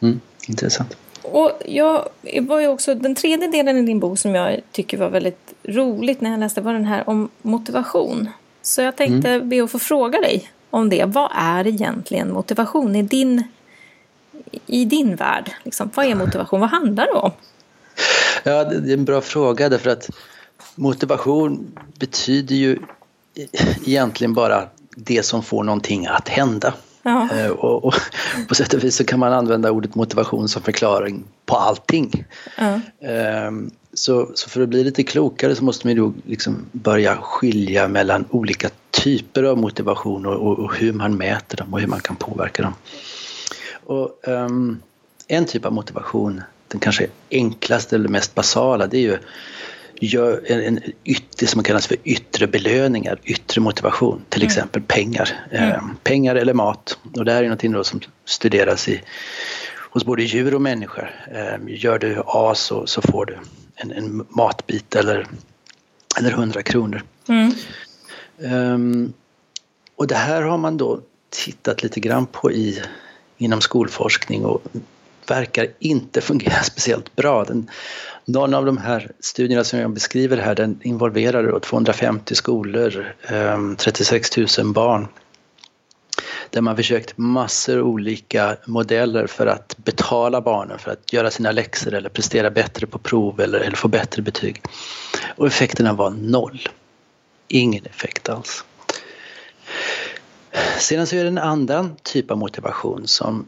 Mm. 0.00 0.20
Intressant. 0.48 0.96
Och 1.22 1.50
jag 1.66 2.08
var 2.40 2.60
ju 2.60 2.68
också, 2.68 2.94
den 2.94 3.14
tredje 3.14 3.48
delen 3.48 3.76
i 3.76 3.82
din 3.82 4.00
bok 4.00 4.18
som 4.18 4.34
jag 4.34 4.60
tycker 4.72 4.96
var 4.98 5.08
väldigt 5.08 5.54
roligt 5.62 6.20
när 6.20 6.30
jag 6.30 6.40
läste 6.40 6.60
var 6.60 6.72
den 6.72 6.84
här 6.84 7.08
om 7.08 7.28
motivation. 7.42 8.28
Så 8.62 8.82
jag 8.82 8.96
tänkte 8.96 9.30
mm. 9.30 9.48
be 9.48 9.64
att 9.64 9.70
få 9.70 9.78
fråga 9.78 10.20
dig 10.20 10.50
om 10.70 10.88
det. 10.88 11.04
Vad 11.04 11.30
är 11.34 11.66
egentligen 11.66 12.32
motivation 12.32 12.96
i 12.96 13.02
din 13.02 13.44
i 14.66 14.84
din 14.84 15.16
värld? 15.16 15.50
Liksom, 15.64 15.90
vad 15.94 16.06
är 16.06 16.14
motivation? 16.14 16.60
Vad 16.60 16.70
handlar 16.70 17.06
det 17.06 17.12
om? 17.12 17.30
Ja, 18.42 18.64
det 18.64 18.90
är 18.90 18.94
en 18.94 19.04
bra 19.04 19.20
fråga 19.20 19.68
därför 19.68 19.90
att 19.90 20.10
motivation 20.74 21.78
betyder 21.98 22.54
ju 22.54 22.78
egentligen 23.86 24.34
bara 24.34 24.68
det 24.96 25.22
som 25.22 25.42
får 25.42 25.64
någonting 25.64 26.06
att 26.06 26.28
hända. 26.28 26.74
Eh, 27.04 27.50
och, 27.50 27.84
och, 27.84 27.94
på 28.48 28.54
sätt 28.54 28.74
och 28.74 28.84
vis 28.84 28.96
så 28.96 29.04
kan 29.04 29.18
man 29.18 29.32
använda 29.32 29.70
ordet 29.70 29.94
motivation 29.94 30.48
som 30.48 30.62
förklaring 30.62 31.24
på 31.46 31.56
allting. 31.56 32.24
Ja. 32.56 32.80
Um, 33.46 33.70
så, 33.92 34.30
så, 34.34 34.50
för 34.50 34.60
att 34.60 34.68
bli 34.68 34.84
lite 34.84 35.02
klokare 35.02 35.54
så 35.54 35.64
måste 35.64 35.86
man 35.86 35.96
ju 35.96 36.12
liksom 36.26 36.64
börja 36.72 37.16
skilja 37.16 37.88
mellan 37.88 38.24
olika 38.30 38.70
typer 38.90 39.42
av 39.42 39.58
motivation 39.58 40.26
och, 40.26 40.34
och, 40.34 40.58
och, 40.58 40.76
hur 40.76 40.92
man 40.92 41.16
mäter 41.16 41.56
dem 41.56 41.74
och 41.74 41.80
hur 41.80 41.86
man 41.86 42.00
kan 42.00 42.16
påverka 42.16 42.62
dem. 42.62 42.74
Och, 43.86 44.28
um, 44.28 44.82
en 45.28 45.46
typ 45.46 45.66
av 45.66 45.72
motivation, 45.72 46.42
den 46.68 46.80
kanske 46.80 47.06
enklaste 47.30 47.96
eller 47.96 48.08
mest 48.08 48.34
basala, 48.34 48.86
det 48.86 48.96
är 48.96 49.02
ju 49.02 49.18
gör 50.06 50.42
en, 50.46 50.60
en 50.60 50.80
ytter, 51.04 51.46
som 51.46 51.62
kallas 51.62 51.86
för 51.86 51.96
yttre 52.04 52.46
belöningar, 52.46 53.20
yttre 53.24 53.60
motivation, 53.60 54.24
till 54.28 54.42
mm. 54.42 54.46
exempel 54.46 54.82
pengar. 54.82 55.28
Mm. 55.50 55.70
Eh, 55.70 55.80
pengar 56.02 56.34
eller 56.34 56.54
mat. 56.54 56.98
Och 57.16 57.24
det 57.24 57.32
här 57.32 57.38
är 57.38 57.48
någonting 57.48 57.84
som 57.84 58.00
studeras 58.24 58.88
i, 58.88 59.02
hos 59.90 60.04
både 60.04 60.22
djur 60.22 60.54
och 60.54 60.62
människor. 60.62 61.14
Eh, 61.32 61.58
gör 61.66 61.98
du 61.98 62.22
A 62.26 62.54
så, 62.54 62.86
så 62.86 63.02
får 63.02 63.26
du 63.26 63.38
en, 63.74 63.92
en 63.92 64.26
matbit 64.28 64.96
eller, 64.96 65.26
eller 66.18 66.30
100 66.30 66.62
kronor. 66.62 67.02
Mm. 67.28 67.52
Um, 68.38 69.12
och 69.96 70.06
det 70.06 70.14
här 70.14 70.42
har 70.42 70.58
man 70.58 70.76
då 70.76 71.00
tittat 71.30 71.82
lite 71.82 72.00
grann 72.00 72.26
på 72.26 72.52
i 72.52 72.82
inom 73.38 73.60
skolforskning 73.60 74.44
och 74.44 74.62
verkar 75.28 75.66
inte 75.78 76.20
fungera 76.20 76.62
speciellt 76.62 77.16
bra. 77.16 77.44
Den, 77.44 77.70
någon 78.32 78.54
av 78.54 78.66
de 78.66 78.78
här 78.78 79.10
studierna 79.20 79.64
som 79.64 79.78
jag 79.78 79.90
beskriver 79.90 80.36
här 80.36 80.54
den 80.54 80.80
involverade 80.82 81.60
250 81.60 82.34
skolor, 82.34 83.14
ehm, 83.28 83.76
36 83.76 84.36
000 84.58 84.72
barn 84.72 85.08
där 86.50 86.60
man 86.60 86.76
försökt 86.76 87.18
massor 87.18 87.80
olika 87.80 88.56
modeller 88.66 89.26
för 89.26 89.46
att 89.46 89.76
betala 89.76 90.40
barnen 90.40 90.78
för 90.78 90.90
att 90.90 91.12
göra 91.12 91.30
sina 91.30 91.52
läxor 91.52 91.94
eller 91.94 92.08
prestera 92.08 92.50
bättre 92.50 92.86
på 92.86 92.98
prov 92.98 93.40
eller, 93.40 93.58
eller 93.58 93.76
få 93.76 93.88
bättre 93.88 94.22
betyg. 94.22 94.62
Och 95.36 95.46
effekterna 95.46 95.92
var 95.92 96.10
noll. 96.10 96.68
Ingen 97.48 97.86
effekt 97.86 98.28
alls. 98.28 98.64
Sedan 100.78 101.06
så 101.06 101.16
är 101.16 101.22
det 101.22 101.28
en 101.28 101.38
annan 101.38 101.96
typ 102.02 102.30
av 102.30 102.38
motivation 102.38 103.06
som 103.06 103.46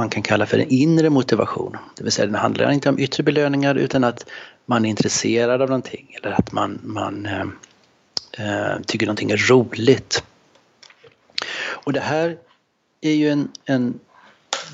man 0.00 0.08
kan 0.10 0.22
kalla 0.22 0.46
för 0.46 0.58
en 0.58 0.68
inre 0.68 1.10
motivation. 1.10 1.76
Det 1.96 2.04
vill 2.04 2.12
säga 2.12 2.26
det 2.26 2.38
handlar 2.38 2.70
inte 2.70 2.88
om 2.88 2.98
yttre 2.98 3.22
belöningar 3.22 3.74
utan 3.74 4.04
att 4.04 4.26
man 4.66 4.84
är 4.84 4.90
intresserad 4.90 5.62
av 5.62 5.68
någonting 5.68 6.16
eller 6.18 6.30
att 6.32 6.52
man, 6.52 6.78
man 6.82 7.26
eh, 7.26 7.46
eh, 8.38 8.80
tycker 8.86 9.06
någonting 9.06 9.30
är 9.30 9.50
roligt. 9.50 10.24
Och 11.84 11.92
det 11.92 12.00
här 12.00 12.36
är 13.00 13.12
ju 13.12 13.30
en, 13.30 13.48
en 13.64 14.00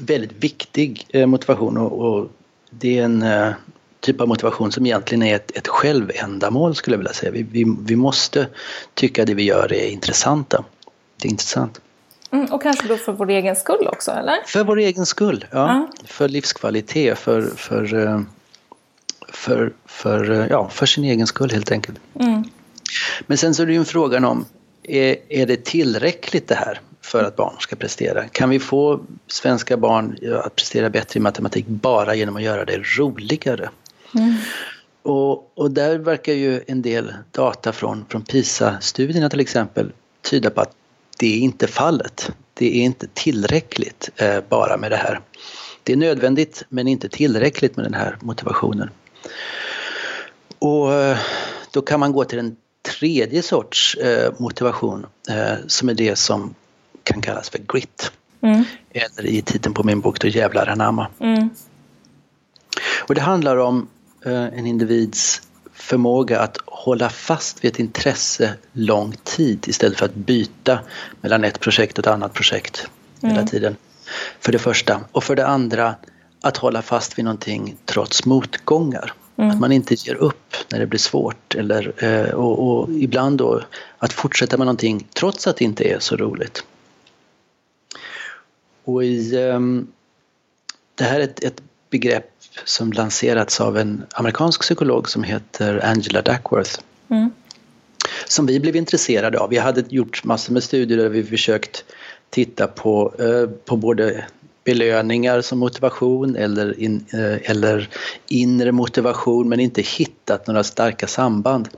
väldigt 0.00 0.32
viktig 0.32 1.06
eh, 1.08 1.26
motivation 1.26 1.76
och, 1.76 1.92
och, 1.92 2.28
det 2.70 2.98
är 2.98 3.04
en 3.04 3.22
eh, 3.22 3.52
typ 4.00 4.20
av 4.20 4.28
motivation 4.28 4.72
som 4.72 4.86
egentligen 4.86 5.22
är 5.22 5.36
ett, 5.36 5.56
ett 5.56 5.68
självändamål 5.68 6.74
skulle 6.74 6.94
jag 6.94 6.98
vilja 6.98 7.12
säga. 7.12 7.32
Vi, 7.32 7.42
vi, 7.42 7.76
vi 7.80 7.96
måste 7.96 8.48
tycka 8.94 9.24
det 9.24 9.34
vi 9.34 9.42
gör 9.42 9.72
är 9.72 9.88
intressanta. 9.88 10.64
Det 11.16 11.28
är 11.28 11.30
intressant. 11.30 11.80
Mm, 12.36 12.52
och 12.52 12.62
kanske 12.62 12.88
då 12.88 12.96
för 12.96 13.12
vår 13.12 13.30
egen 13.30 13.56
skull 13.56 13.88
också, 13.88 14.10
eller? 14.10 14.36
För 14.46 14.64
vår 14.64 14.78
egen 14.78 15.06
skull, 15.06 15.44
ja. 15.50 15.70
Mm. 15.70 15.86
För 16.04 16.28
livskvalitet, 16.28 17.18
för, 17.18 17.42
för, 17.42 18.06
eh, 18.06 18.20
för, 19.28 19.72
för, 19.86 20.30
eh, 20.30 20.46
ja, 20.46 20.68
för 20.68 20.86
sin 20.86 21.04
egen 21.04 21.26
skull 21.26 21.50
helt 21.50 21.72
enkelt. 21.72 21.98
Mm. 22.20 22.44
Men 23.26 23.38
sen 23.38 23.54
så 23.54 23.62
är 23.62 23.66
det 23.66 23.72
ju 23.72 23.78
en 23.78 23.84
frågan 23.84 24.24
om, 24.24 24.44
är, 24.82 25.16
är 25.28 25.46
det 25.46 25.64
tillräckligt 25.64 26.48
det 26.48 26.54
här 26.54 26.80
för 27.02 27.24
att 27.24 27.36
barn 27.36 27.54
ska 27.58 27.76
prestera? 27.76 28.28
Kan 28.28 28.50
vi 28.50 28.58
få 28.58 29.00
svenska 29.26 29.76
barn 29.76 30.18
att 30.44 30.56
prestera 30.56 30.90
bättre 30.90 31.18
i 31.18 31.20
matematik 31.20 31.66
bara 31.66 32.14
genom 32.14 32.36
att 32.36 32.42
göra 32.42 32.64
det 32.64 32.78
roligare? 32.98 33.70
Mm. 34.14 34.34
Och, 35.02 35.58
och 35.58 35.70
där 35.70 35.98
verkar 35.98 36.32
ju 36.32 36.62
en 36.66 36.82
del 36.82 37.14
data 37.30 37.72
från, 37.72 38.04
från 38.08 38.22
PISA-studierna 38.22 39.30
till 39.30 39.40
exempel 39.40 39.92
tyda 40.22 40.50
på 40.50 40.60
att 40.60 40.72
det 41.16 41.34
är 41.34 41.38
inte 41.38 41.66
fallet. 41.66 42.30
Det 42.54 42.66
är 42.66 42.84
inte 42.84 43.06
tillräckligt 43.14 44.10
eh, 44.16 44.40
bara 44.48 44.76
med 44.76 44.90
det 44.90 44.96
här. 44.96 45.20
Det 45.82 45.92
är 45.92 45.96
nödvändigt 45.96 46.64
men 46.68 46.88
inte 46.88 47.08
tillräckligt 47.08 47.76
med 47.76 47.84
den 47.84 47.94
här 47.94 48.16
motivationen. 48.20 48.90
Och 50.58 50.92
eh, 50.92 51.18
då 51.70 51.82
kan 51.82 52.00
man 52.00 52.12
gå 52.12 52.24
till 52.24 52.38
en 52.38 52.56
tredje 52.98 53.42
sorts 53.42 53.94
eh, 53.94 54.32
motivation 54.38 55.06
som 55.66 55.88
är 55.88 55.94
det 55.94 56.16
som 56.16 56.54
kan 57.02 57.22
kallas 57.22 57.50
för 57.50 57.58
grit. 57.58 58.12
Mm. 58.40 58.64
Eller 58.90 59.26
i 59.26 59.42
titeln 59.42 59.74
på 59.74 59.84
min 59.84 60.00
bok 60.00 60.20
då 60.20 60.28
Jävlar 60.28 60.66
anamma. 60.66 61.06
Mm. 61.20 61.50
Och 63.08 63.14
det 63.14 63.20
handlar 63.20 63.56
om 63.56 63.88
en 64.24 64.66
individs 64.66 65.42
förmåga 65.86 66.40
att 66.40 66.58
hålla 66.66 67.10
fast 67.10 67.64
vid 67.64 67.72
ett 67.72 67.78
intresse 67.78 68.54
lång 68.72 69.14
tid 69.24 69.68
istället 69.68 69.98
för 69.98 70.06
att 70.06 70.14
byta 70.14 70.78
mellan 71.20 71.44
ett 71.44 71.60
projekt 71.60 71.98
och 71.98 72.06
ett 72.06 72.12
annat 72.12 72.34
projekt 72.34 72.90
hela 73.20 73.34
mm. 73.34 73.46
tiden. 73.46 73.76
För 74.40 74.52
det 74.52 74.58
första. 74.58 75.00
Och 75.12 75.24
för 75.24 75.36
det 75.36 75.46
andra 75.46 75.94
att 76.40 76.56
hålla 76.56 76.82
fast 76.82 77.18
vid 77.18 77.24
någonting 77.24 77.76
trots 77.84 78.26
motgångar. 78.26 79.12
Mm. 79.36 79.50
Att 79.50 79.60
man 79.60 79.72
inte 79.72 79.94
ger 79.94 80.14
upp 80.14 80.54
när 80.72 80.78
det 80.78 80.86
blir 80.86 80.98
svårt 80.98 81.54
eller, 81.54 82.04
eh, 82.04 82.30
och, 82.30 82.68
och, 82.68 82.90
ibland 82.90 83.38
då 83.38 83.62
att 83.98 84.12
fortsätta 84.12 84.56
med 84.56 84.66
någonting 84.66 85.06
trots 85.14 85.46
att 85.46 85.56
det 85.56 85.64
inte 85.64 85.84
är 85.84 85.98
så 85.98 86.16
roligt. 86.16 86.64
Och 88.84 89.04
i, 89.04 89.36
um, 89.36 89.92
det 90.94 91.04
här 91.04 91.20
är 91.20 91.24
ett, 91.24 91.44
ett 91.44 91.62
begrepp 91.90 92.35
som 92.64 92.92
lanserats 92.92 93.60
av 93.60 93.78
en 93.78 94.04
amerikansk 94.14 94.60
psykolog 94.60 95.08
som 95.08 95.22
heter 95.22 95.84
Angela 95.84 96.22
Duckworth. 96.22 96.80
Mm. 97.10 97.30
Som 98.26 98.46
vi 98.46 98.60
blev 98.60 98.76
intresserade 98.76 99.38
av. 99.38 99.50
Vi 99.50 99.58
hade 99.58 99.84
gjort 99.88 100.24
massor 100.24 100.52
med 100.52 100.62
studier 100.62 100.98
där 100.98 101.08
vi 101.08 101.24
försökt 101.24 101.84
titta 102.30 102.66
på, 102.66 103.14
eh, 103.18 103.50
på 103.64 103.76
både 103.76 104.24
belöningar 104.64 105.40
som 105.40 105.58
motivation 105.58 106.36
eller, 106.36 106.80
in, 106.80 107.04
eh, 107.12 107.50
eller 107.50 107.88
inre 108.28 108.72
motivation 108.72 109.48
men 109.48 109.60
inte 109.60 109.82
hittat 109.82 110.46
några 110.46 110.64
starka 110.64 111.06
samband. 111.06 111.68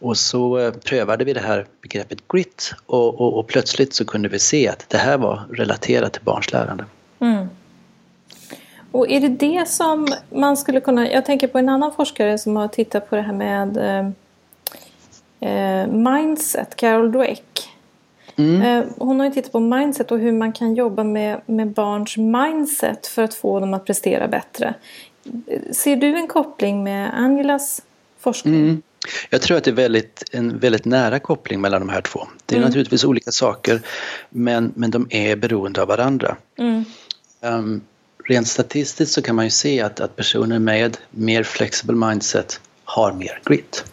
Och 0.00 0.16
så 0.16 0.58
eh, 0.58 0.72
prövade 0.72 1.24
vi 1.24 1.32
det 1.32 1.40
här 1.40 1.66
begreppet 1.82 2.28
grit 2.28 2.74
och, 2.86 3.20
och, 3.20 3.38
och, 3.38 3.46
plötsligt 3.46 3.94
så 3.94 4.04
kunde 4.04 4.28
vi 4.28 4.38
se 4.38 4.68
att 4.68 4.84
det 4.88 4.98
här 4.98 5.18
var 5.18 5.46
relaterat 5.52 6.12
till 6.12 6.22
barns 6.22 6.52
lärande. 6.52 6.84
Mm. 7.20 7.46
Och 8.90 9.10
är 9.10 9.20
det 9.20 9.28
det 9.28 9.68
som 9.68 10.06
man 10.30 10.56
skulle 10.56 10.80
kunna... 10.80 11.10
Jag 11.10 11.24
tänker 11.24 11.46
på 11.46 11.58
en 11.58 11.68
annan 11.68 11.92
forskare 11.92 12.38
som 12.38 12.56
har 12.56 12.68
tittat 12.68 13.10
på 13.10 13.16
det 13.16 13.22
här 13.22 13.32
med 13.32 13.76
eh, 13.76 14.10
eh 15.50 15.86
mindset, 15.86 16.76
Carol 16.76 17.12
Dweck. 17.12 17.68
Mm. 18.36 18.62
Eh, 18.62 18.84
hon 18.98 19.20
har 19.20 19.26
ju 19.26 19.32
tittat 19.32 19.52
på 19.52 19.60
mindset 19.60 20.12
och 20.12 20.18
hur 20.18 20.32
man 20.32 20.52
kan 20.52 20.74
jobba 20.74 21.04
med, 21.04 21.40
med 21.46 21.68
barns 21.68 22.16
mindset 22.16 23.06
för 23.06 23.22
att 23.22 23.34
få 23.34 23.60
dem 23.60 23.74
att 23.74 23.84
prestera 23.84 24.28
bättre. 24.28 24.74
Ser 25.72 25.96
du 25.96 26.16
en 26.16 26.26
koppling 26.26 26.84
med 26.84 27.14
Angelas 27.14 27.82
forskning? 28.18 28.54
Mm. 28.54 28.82
Jag 29.30 29.42
tror 29.42 29.56
att 29.56 29.64
det 29.64 29.70
är 29.70 29.74
väldigt, 29.74 30.24
en 30.32 30.58
väldigt 30.58 30.84
nära 30.84 31.18
koppling 31.18 31.60
mellan 31.60 31.80
de 31.80 31.88
här 31.88 32.00
två. 32.00 32.26
Det 32.46 32.54
är 32.54 32.56
mm. 32.56 32.68
naturligtvis 32.68 33.04
olika 33.04 33.30
saker 33.30 33.80
men, 34.30 34.72
men 34.76 34.90
de 34.90 35.06
är 35.10 35.36
beroende 35.36 35.82
av 35.82 35.88
varandra. 35.88 36.36
Um, 37.40 37.80
rent 38.24 38.48
statistiskt 38.48 39.14
så 39.14 39.22
kan 39.22 39.36
man 39.36 39.44
ju 39.44 39.50
se 39.50 39.80
att, 39.80 40.00
att 40.00 40.16
personer 40.16 40.58
med 40.58 40.96
mer 41.10 41.42
flexible 41.42 41.96
mindset 41.96 42.60
har 42.84 43.12
mer 43.12 43.40
grit. 43.44 43.84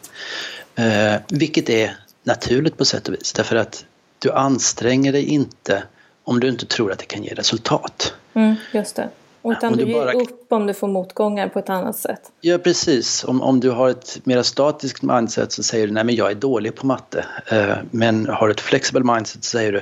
Eh, 0.75 1.15
vilket 1.29 1.69
är 1.69 1.97
naturligt 2.23 2.77
på 2.77 2.85
sätt 2.85 3.07
och 3.07 3.13
vis 3.13 3.33
därför 3.33 3.55
att 3.55 3.85
du 4.19 4.31
anstränger 4.31 5.11
dig 5.11 5.25
inte 5.25 5.83
om 6.23 6.39
du 6.39 6.49
inte 6.49 6.65
tror 6.65 6.91
att 6.91 6.99
det 6.99 7.05
kan 7.05 7.23
ge 7.23 7.33
resultat. 7.33 8.13
Mm, 8.33 8.55
just 8.71 8.95
det. 8.95 9.09
Utan 9.51 9.73
du, 9.73 9.85
du 9.85 9.91
ger 9.91 10.05
bara... 10.05 10.13
upp 10.13 10.45
om 10.49 10.67
du 10.67 10.73
får 10.73 10.87
motgångar 10.87 11.47
på 11.47 11.59
ett 11.59 11.69
annat 11.69 11.95
sätt. 11.95 12.21
Ja 12.41 12.57
precis, 12.57 13.23
om, 13.23 13.41
om 13.41 13.59
du 13.59 13.69
har 13.69 13.89
ett 13.89 14.19
mer 14.23 14.41
statiskt 14.41 15.01
mindset 15.01 15.51
så 15.51 15.63
säger 15.63 15.87
du 15.87 15.93
nej 15.93 16.03
men 16.03 16.15
jag 16.15 16.31
är 16.31 16.35
dålig 16.35 16.75
på 16.75 16.85
matte. 16.87 17.25
Eh, 17.47 17.75
men 17.91 18.27
har 18.27 18.47
du 18.47 18.53
ett 18.53 18.61
flexibel 18.61 19.03
mindset 19.03 19.43
så 19.43 19.49
säger 19.49 19.71
du 19.71 19.81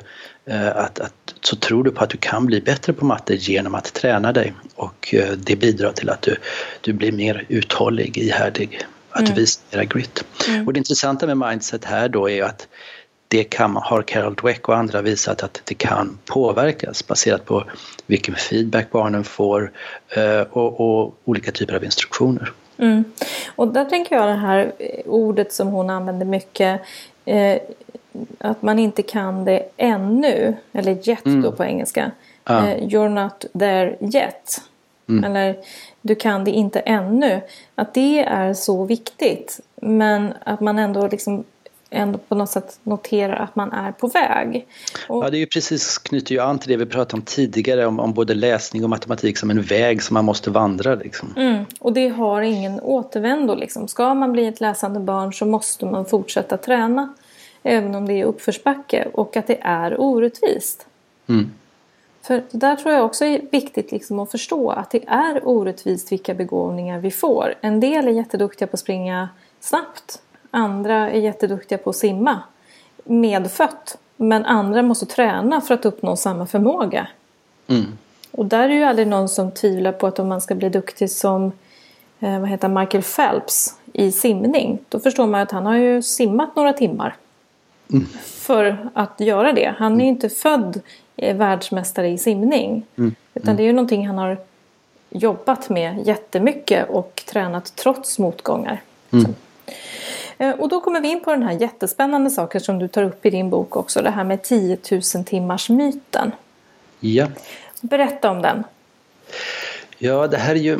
eh, 0.53 0.67
att, 0.67 0.99
att 0.99 1.13
så 1.41 1.55
tror 1.55 1.83
du 1.83 1.91
på 1.91 2.03
att 2.03 2.09
du 2.09 2.17
kan 2.17 2.45
bli 2.45 2.61
bättre 2.61 2.93
på 2.93 3.05
matte 3.05 3.35
genom 3.35 3.75
att 3.75 3.93
träna 3.93 4.31
dig 4.31 4.53
och 4.75 5.13
eh, 5.13 5.31
det 5.31 5.55
bidrar 5.55 5.91
till 5.91 6.09
att 6.09 6.21
du, 6.21 6.35
du 6.81 6.93
blir 6.93 7.11
mer 7.11 7.45
uthållig, 7.49 8.17
ihärdig, 8.17 8.85
att 9.09 9.19
mm. 9.19 9.33
du 9.33 9.41
visar 9.41 9.61
mera 9.71 9.83
grit. 9.83 10.25
Mm. 10.47 10.67
Och 10.67 10.73
det 10.73 10.77
intressanta 10.77 11.35
med 11.35 11.37
mindset 11.37 11.85
här 11.85 12.09
då 12.09 12.29
är 12.29 12.43
att 12.43 12.67
det 13.27 13.43
kan, 13.43 13.75
har 13.75 14.01
Carol 14.01 14.35
Dweck 14.35 14.69
och 14.69 14.77
andra 14.77 15.01
visat 15.01 15.43
att 15.43 15.61
det 15.65 15.73
kan 15.75 16.17
påverkas 16.25 17.07
baserat 17.07 17.45
på 17.45 17.63
vilken 18.07 18.35
feedback 18.35 18.91
barnen 18.91 19.23
får 19.23 19.71
eh, 20.09 20.41
och, 20.41 20.79
och 20.79 21.15
olika 21.25 21.51
typer 21.51 21.75
av 21.75 21.83
instruktioner. 21.83 22.51
Mm. 22.77 23.03
Och 23.55 23.67
där 23.67 23.85
tänker 23.85 24.15
jag 24.15 24.27
det 24.27 24.33
här 24.33 24.71
ordet 25.05 25.53
som 25.53 25.67
hon 25.67 25.89
använder 25.89 26.25
mycket 26.25 26.81
eh, 27.25 27.57
att 28.37 28.61
man 28.61 28.79
inte 28.79 29.01
kan 29.01 29.45
det 29.45 29.69
ännu, 29.77 30.55
eller 30.71 31.09
yet 31.09 31.25
mm. 31.25 31.41
då 31.41 31.51
på 31.51 31.63
engelska. 31.63 32.11
Ah. 32.43 32.67
Eh, 32.67 32.77
you're 32.77 33.23
not 33.23 33.45
there 33.59 33.97
yet. 34.01 34.61
Mm. 35.09 35.23
Eller 35.23 35.57
du 36.01 36.15
kan 36.15 36.43
det 36.43 36.51
inte 36.51 36.79
ännu. 36.79 37.41
Att 37.75 37.93
det 37.93 38.23
är 38.23 38.53
så 38.53 38.85
viktigt. 38.85 39.59
Men 39.75 40.33
att 40.45 40.59
man 40.59 40.79
ändå 40.79 41.07
liksom 41.07 41.43
ändå 41.93 42.19
på 42.27 42.35
något 42.35 42.49
sätt 42.49 42.79
noterar 42.83 43.35
att 43.35 43.55
man 43.55 43.71
är 43.71 43.91
på 43.91 44.07
väg. 44.07 44.67
Och... 45.07 45.25
Ja, 45.25 45.29
det 45.29 45.37
är 45.37 45.39
ju 45.39 45.45
precis, 45.45 45.97
knyter 45.97 46.35
ju 46.35 46.41
an 46.41 46.59
till 46.59 46.69
det 46.69 46.77
vi 46.77 46.85
pratade 46.85 47.19
om 47.19 47.21
tidigare 47.21 47.85
om, 47.85 47.99
om 47.99 48.13
både 48.13 48.33
läsning 48.33 48.83
och 48.83 48.89
matematik 48.89 49.37
som 49.37 49.49
en 49.49 49.61
väg 49.61 50.03
som 50.03 50.13
man 50.13 50.25
måste 50.25 50.49
vandra. 50.49 50.95
Liksom. 50.95 51.33
Mm, 51.37 51.65
och 51.79 51.93
det 51.93 52.07
har 52.07 52.41
ingen 52.41 52.79
återvändo. 52.79 53.55
Liksom. 53.55 53.87
Ska 53.87 54.13
man 54.13 54.31
bli 54.31 54.47
ett 54.47 54.61
läsande 54.61 54.99
barn 54.99 55.33
så 55.33 55.45
måste 55.45 55.85
man 55.85 56.05
fortsätta 56.05 56.57
träna. 56.57 57.13
Även 57.63 57.95
om 57.95 58.05
det 58.05 58.13
är 58.13 58.25
uppförsbacke 58.25 59.07
och 59.13 59.37
att 59.37 59.47
det 59.47 59.59
är 59.61 60.01
orättvist. 60.01 60.87
Mm. 61.27 61.51
För 62.21 62.43
där 62.51 62.75
tror 62.75 62.93
jag 62.93 63.05
också 63.05 63.25
är 63.25 63.41
viktigt 63.51 63.91
liksom 63.91 64.19
att 64.19 64.31
förstå 64.31 64.69
att 64.69 64.91
det 64.91 65.03
är 65.07 65.47
orättvist 65.47 66.11
vilka 66.11 66.33
begåvningar 66.33 66.99
vi 66.99 67.11
får. 67.11 67.53
En 67.61 67.79
del 67.79 68.07
är 68.07 68.11
jätteduktiga 68.11 68.67
på 68.67 68.73
att 68.73 68.79
springa 68.79 69.29
snabbt 69.59 70.21
Andra 70.55 71.11
är 71.11 71.19
jätteduktiga 71.19 71.77
på 71.77 71.89
att 71.89 71.95
simma 71.95 72.39
medfött. 73.03 73.97
Men 74.15 74.45
andra 74.45 74.81
måste 74.81 75.05
träna 75.05 75.61
för 75.61 75.73
att 75.73 75.85
uppnå 75.85 76.15
samma 76.15 76.45
förmåga. 76.45 77.07
Mm. 77.67 77.85
Och 78.31 78.45
där 78.45 78.69
är 78.69 78.73
ju 78.73 78.83
aldrig 78.83 79.07
någon 79.07 79.29
som 79.29 79.51
tvivlar 79.51 79.91
på 79.91 80.07
att 80.07 80.19
om 80.19 80.27
man 80.27 80.41
ska 80.41 80.55
bli 80.55 80.69
duktig 80.69 81.11
som 81.11 81.51
eh, 82.19 82.39
vad 82.39 82.49
heter 82.49 82.67
Michael 82.67 83.03
Phelps 83.03 83.77
i 83.93 84.11
simning. 84.11 84.79
Då 84.89 84.99
förstår 84.99 85.27
man 85.27 85.41
att 85.41 85.51
han 85.51 85.65
har 85.65 85.75
ju 85.75 86.01
simmat 86.01 86.55
några 86.55 86.73
timmar. 86.73 87.15
Mm. 87.91 88.07
För 88.23 88.89
att 88.93 89.19
göra 89.19 89.51
det. 89.51 89.73
Han 89.77 90.01
är 90.01 90.03
ju 90.05 90.09
inte 90.09 90.29
född 90.29 90.81
eh, 91.15 91.35
världsmästare 91.35 92.09
i 92.09 92.17
simning. 92.17 92.85
Mm. 92.95 93.15
Utan 93.33 93.47
mm. 93.47 93.57
det 93.57 93.63
är 93.63 93.67
ju 93.67 93.73
någonting 93.73 94.07
han 94.07 94.17
har 94.17 94.37
jobbat 95.09 95.69
med 95.69 96.07
jättemycket 96.07 96.89
och 96.89 97.23
tränat 97.25 97.75
trots 97.75 98.19
motgångar. 98.19 98.81
Eh, 100.37 100.51
och 100.51 100.69
då 100.69 100.81
kommer 100.81 101.01
vi 101.01 101.07
in 101.07 101.23
på 101.23 101.31
den 101.31 101.43
här 101.43 101.51
jättespännande 101.51 102.29
saken 102.29 102.61
som 102.61 102.79
du 102.79 102.87
tar 102.87 103.03
upp 103.03 103.25
i 103.25 103.29
din 103.29 103.49
bok 103.49 103.75
också. 103.75 104.01
Det 104.01 104.09
här 104.09 104.23
med 104.23 104.43
10 104.43 104.77
000 104.91 105.01
timmars 105.25 105.69
myten. 105.69 106.31
Ja. 106.99 107.27
Berätta 107.81 108.31
om 108.31 108.41
den. 108.41 108.63
Ja, 109.97 110.27
det 110.27 110.37
här 110.37 110.55
är 110.55 110.59
ju 110.59 110.79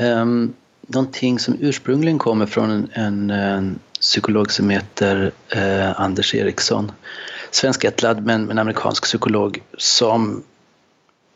um, 0.00 0.54
någonting 0.80 1.38
som 1.38 1.56
ursprungligen 1.60 2.18
kommer 2.18 2.46
från 2.46 2.70
en, 2.70 2.90
en, 2.92 3.30
en 3.30 3.78
psykolog 4.00 4.52
som 4.52 4.70
heter 4.70 5.32
uh, 5.56 6.00
Anders 6.00 6.34
Eriksson. 6.34 6.92
Svenskättlad 7.50 8.26
men, 8.26 8.44
men 8.44 8.58
amerikansk 8.58 9.04
psykolog 9.04 9.62
som 9.78 10.42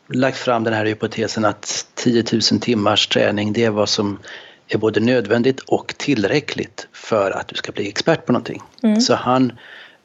lagt 0.07 0.37
fram 0.37 0.63
den 0.63 0.73
här 0.73 0.85
hypotesen 0.85 1.45
att 1.45 1.87
10 1.95 2.23
000 2.31 2.41
timmars 2.41 3.07
träning 3.07 3.53
det 3.53 3.63
är 3.63 3.69
vad 3.69 3.89
som 3.89 4.19
är 4.69 4.77
både 4.77 4.99
nödvändigt 4.99 5.59
och 5.59 5.93
tillräckligt 5.97 6.87
för 6.91 7.31
att 7.31 7.47
du 7.47 7.55
ska 7.55 7.71
bli 7.71 7.89
expert 7.89 8.25
på 8.25 8.31
någonting. 8.31 8.61
Mm. 8.83 9.01
Så 9.01 9.15
han 9.15 9.51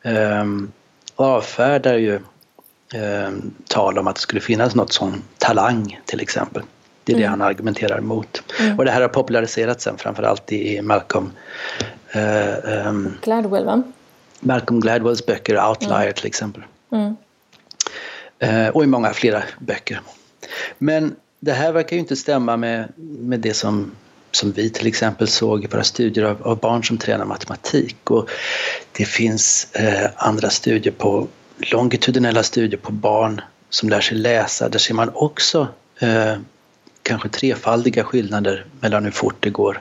um, 0.03 0.73
avfärdar 1.17 1.95
ju 1.95 2.21
um, 2.95 3.55
tal 3.69 3.99
om 3.99 4.07
att 4.07 4.15
det 4.15 4.21
skulle 4.21 4.41
finnas 4.41 4.75
något 4.75 4.93
som 4.93 5.23
talang 5.39 6.01
till 6.05 6.21
exempel. 6.21 6.63
Det 7.05 7.13
är 7.13 7.17
mm. 7.17 7.23
det 7.23 7.29
han 7.31 7.43
argumenterar 7.43 7.99
emot. 7.99 8.43
Mm. 8.61 8.79
Och 8.79 8.85
det 8.85 8.91
här 8.91 9.01
har 9.01 9.09
populariserats 9.09 9.85
sen 9.85 9.99
framförallt 9.99 10.53
i 10.53 10.83
Malcolm 10.83 11.31
uh, 12.17 12.87
um, 12.89 13.19
Gladwell 13.23 13.65
va? 13.65 13.83
Malcolm 14.41 14.81
Gladwells 14.81 15.27
böcker 15.27 15.69
Outlier 15.69 16.03
mm. 16.03 16.15
till 16.15 16.27
exempel. 16.27 16.63
Uh, 18.45 18.69
och 18.69 18.85
i 18.85 18.87
många 18.87 19.13
flera 19.13 19.43
böcker. 19.59 20.01
Men 20.79 21.17
det 21.41 21.53
här 21.53 21.73
verkar 21.73 21.97
ju 21.97 22.01
inte 22.01 22.17
stämma 22.17 22.57
med, 22.57 22.93
med 22.97 23.41
det 23.41 23.55
som 23.55 23.91
som 24.35 24.53
vi 24.53 24.71
till 24.71 24.87
exempel 24.87 25.29
såg 25.29 25.65
i 25.65 25.67
våra 25.67 25.85
studier 25.85 26.25
av, 26.25 26.43
av 26.43 26.59
barn 26.61 26.85
som 26.85 26.99
tränar 26.99 27.25
matematik. 27.25 28.11
Och 28.11 28.31
det 28.93 29.05
finns 29.05 29.69
eh, 29.73 30.11
andra 30.17 30.51
studier 30.51 30.93
på 30.93 31.29
longitudinella 31.59 32.43
studier 32.43 32.81
på 32.81 32.93
barn 32.93 33.41
som 33.71 33.89
lär 33.89 34.01
sig 34.01 34.19
läsa. 34.19 34.69
Där 34.69 34.79
ser 34.79 34.95
man 34.95 35.11
också 35.15 35.69
eh, 35.99 36.35
kanske 37.03 37.29
trefaldiga 37.29 38.05
skillnader 38.05 38.67
mellan 38.81 39.05
hur 39.05 39.11
fort 39.11 39.37
det 39.41 39.51
går. 39.51 39.81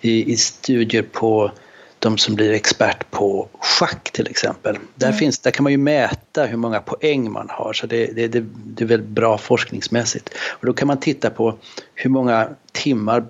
I, 0.00 0.32
i 0.32 0.36
studier 0.36 1.02
på 1.02 1.52
de 1.98 2.18
som 2.18 2.34
blir 2.34 2.52
expert 2.52 3.10
på 3.10 3.48
schack 3.60 4.10
till 4.12 4.26
exempel. 4.26 4.78
Där, 4.94 5.06
mm. 5.06 5.18
finns, 5.18 5.38
där 5.38 5.50
kan 5.50 5.62
man 5.62 5.72
ju 5.72 5.78
mäta 5.78 6.44
hur 6.44 6.56
många 6.56 6.80
poäng 6.80 7.32
man 7.32 7.46
har 7.50 7.72
så 7.72 7.86
det, 7.86 8.06
det, 8.06 8.28
det, 8.28 8.44
det 8.54 8.84
är 8.84 8.88
väldigt 8.88 9.08
bra 9.08 9.38
forskningsmässigt. 9.38 10.34
Och 10.48 10.66
då 10.66 10.72
kan 10.72 10.88
man 10.88 11.00
titta 11.00 11.30
på 11.30 11.58
hur 11.94 12.10
många 12.10 12.48
timmar 12.72 13.24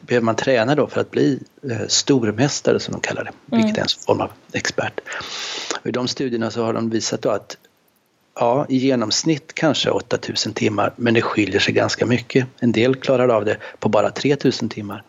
behöver 0.00 0.24
man 0.24 0.36
träna 0.36 0.74
då 0.74 0.86
för 0.86 1.00
att 1.00 1.10
bli 1.10 1.40
eh, 1.70 1.86
stormästare 1.88 2.80
som 2.80 2.92
de 2.92 3.00
kallar 3.00 3.24
det, 3.24 3.32
mm. 3.52 3.64
vilket 3.64 3.78
är 3.78 3.82
en 3.82 4.04
form 4.06 4.20
av 4.20 4.30
expert. 4.52 5.00
Och 5.80 5.86
I 5.86 5.90
de 5.90 6.08
studierna 6.08 6.50
så 6.50 6.64
har 6.64 6.72
de 6.72 6.90
visat 6.90 7.22
då 7.22 7.30
att 7.30 7.56
ja, 8.34 8.66
i 8.68 8.76
genomsnitt 8.76 9.54
kanske 9.54 9.90
8000 9.90 10.52
timmar, 10.52 10.92
men 10.96 11.14
det 11.14 11.22
skiljer 11.22 11.60
sig 11.60 11.74
ganska 11.74 12.06
mycket. 12.06 12.46
En 12.58 12.72
del 12.72 12.96
klarar 12.96 13.28
av 13.28 13.44
det 13.44 13.56
på 13.78 13.88
bara 13.88 14.10
3000 14.10 14.68
timmar. 14.68 15.02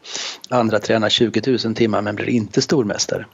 Andra 0.49 0.79
tränar 0.79 1.09
20 1.09 1.57
000 1.65 1.75
timmar 1.75 2.01
men 2.01 2.15
blir 2.15 2.29
inte 2.29 2.61
stormästare. 2.61 3.25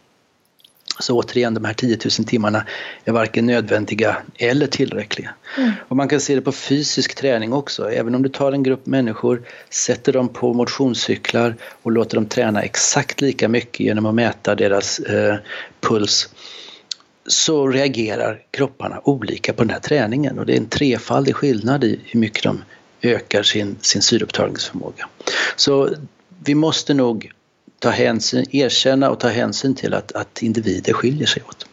Så 0.99 1.15
återigen, 1.15 1.53
de 1.53 1.65
här 1.65 1.73
10 1.73 1.97
000 2.19 2.27
timmarna 2.27 2.65
är 3.05 3.11
varken 3.11 3.45
nödvändiga 3.45 4.17
eller 4.37 4.67
tillräckliga. 4.67 5.29
Mm. 5.57 5.71
Och 5.87 5.95
man 5.95 6.07
kan 6.07 6.19
se 6.19 6.35
det 6.35 6.41
på 6.41 6.51
fysisk 6.51 7.15
träning 7.15 7.53
också. 7.53 7.91
Även 7.91 8.15
om 8.15 8.23
du 8.23 8.29
tar 8.29 8.51
en 8.51 8.63
grupp 8.63 8.85
människor, 8.85 9.41
sätter 9.69 10.13
dem 10.13 10.29
på 10.29 10.53
motionscyklar 10.53 11.55
och 11.83 11.91
låter 11.91 12.15
dem 12.15 12.25
träna 12.25 12.61
exakt 12.61 13.21
lika 13.21 13.47
mycket 13.47 13.79
genom 13.79 14.05
att 14.05 14.15
mäta 14.15 14.55
deras 14.55 14.99
eh, 14.99 15.35
puls 15.79 16.29
så 17.27 17.67
reagerar 17.67 18.41
kropparna 18.51 19.01
olika 19.03 19.53
på 19.53 19.63
den 19.63 19.69
här 19.69 19.79
träningen 19.79 20.39
och 20.39 20.45
det 20.45 20.53
är 20.53 20.57
en 20.57 20.69
trefaldig 20.69 21.35
skillnad 21.35 21.83
i 21.83 21.99
hur 22.05 22.19
mycket 22.19 22.43
de 22.43 22.61
ökar 23.01 23.43
sin, 23.43 23.77
sin 23.81 24.01
syreupptagningsförmåga. 24.01 25.09
Så 25.55 25.89
vi 26.45 26.55
måste 26.55 26.93
nog 26.93 27.31
ta 27.85 27.91
hänsyn, 27.91 28.45
erkänna 28.51 29.09
och 29.09 29.19
ta 29.19 29.27
hänsyn 29.27 29.75
till 29.75 29.93
att, 29.93 30.11
att 30.11 30.41
individer 30.41 30.93
skiljer 30.93 31.27
sig 31.27 31.43
åt. 31.49 31.65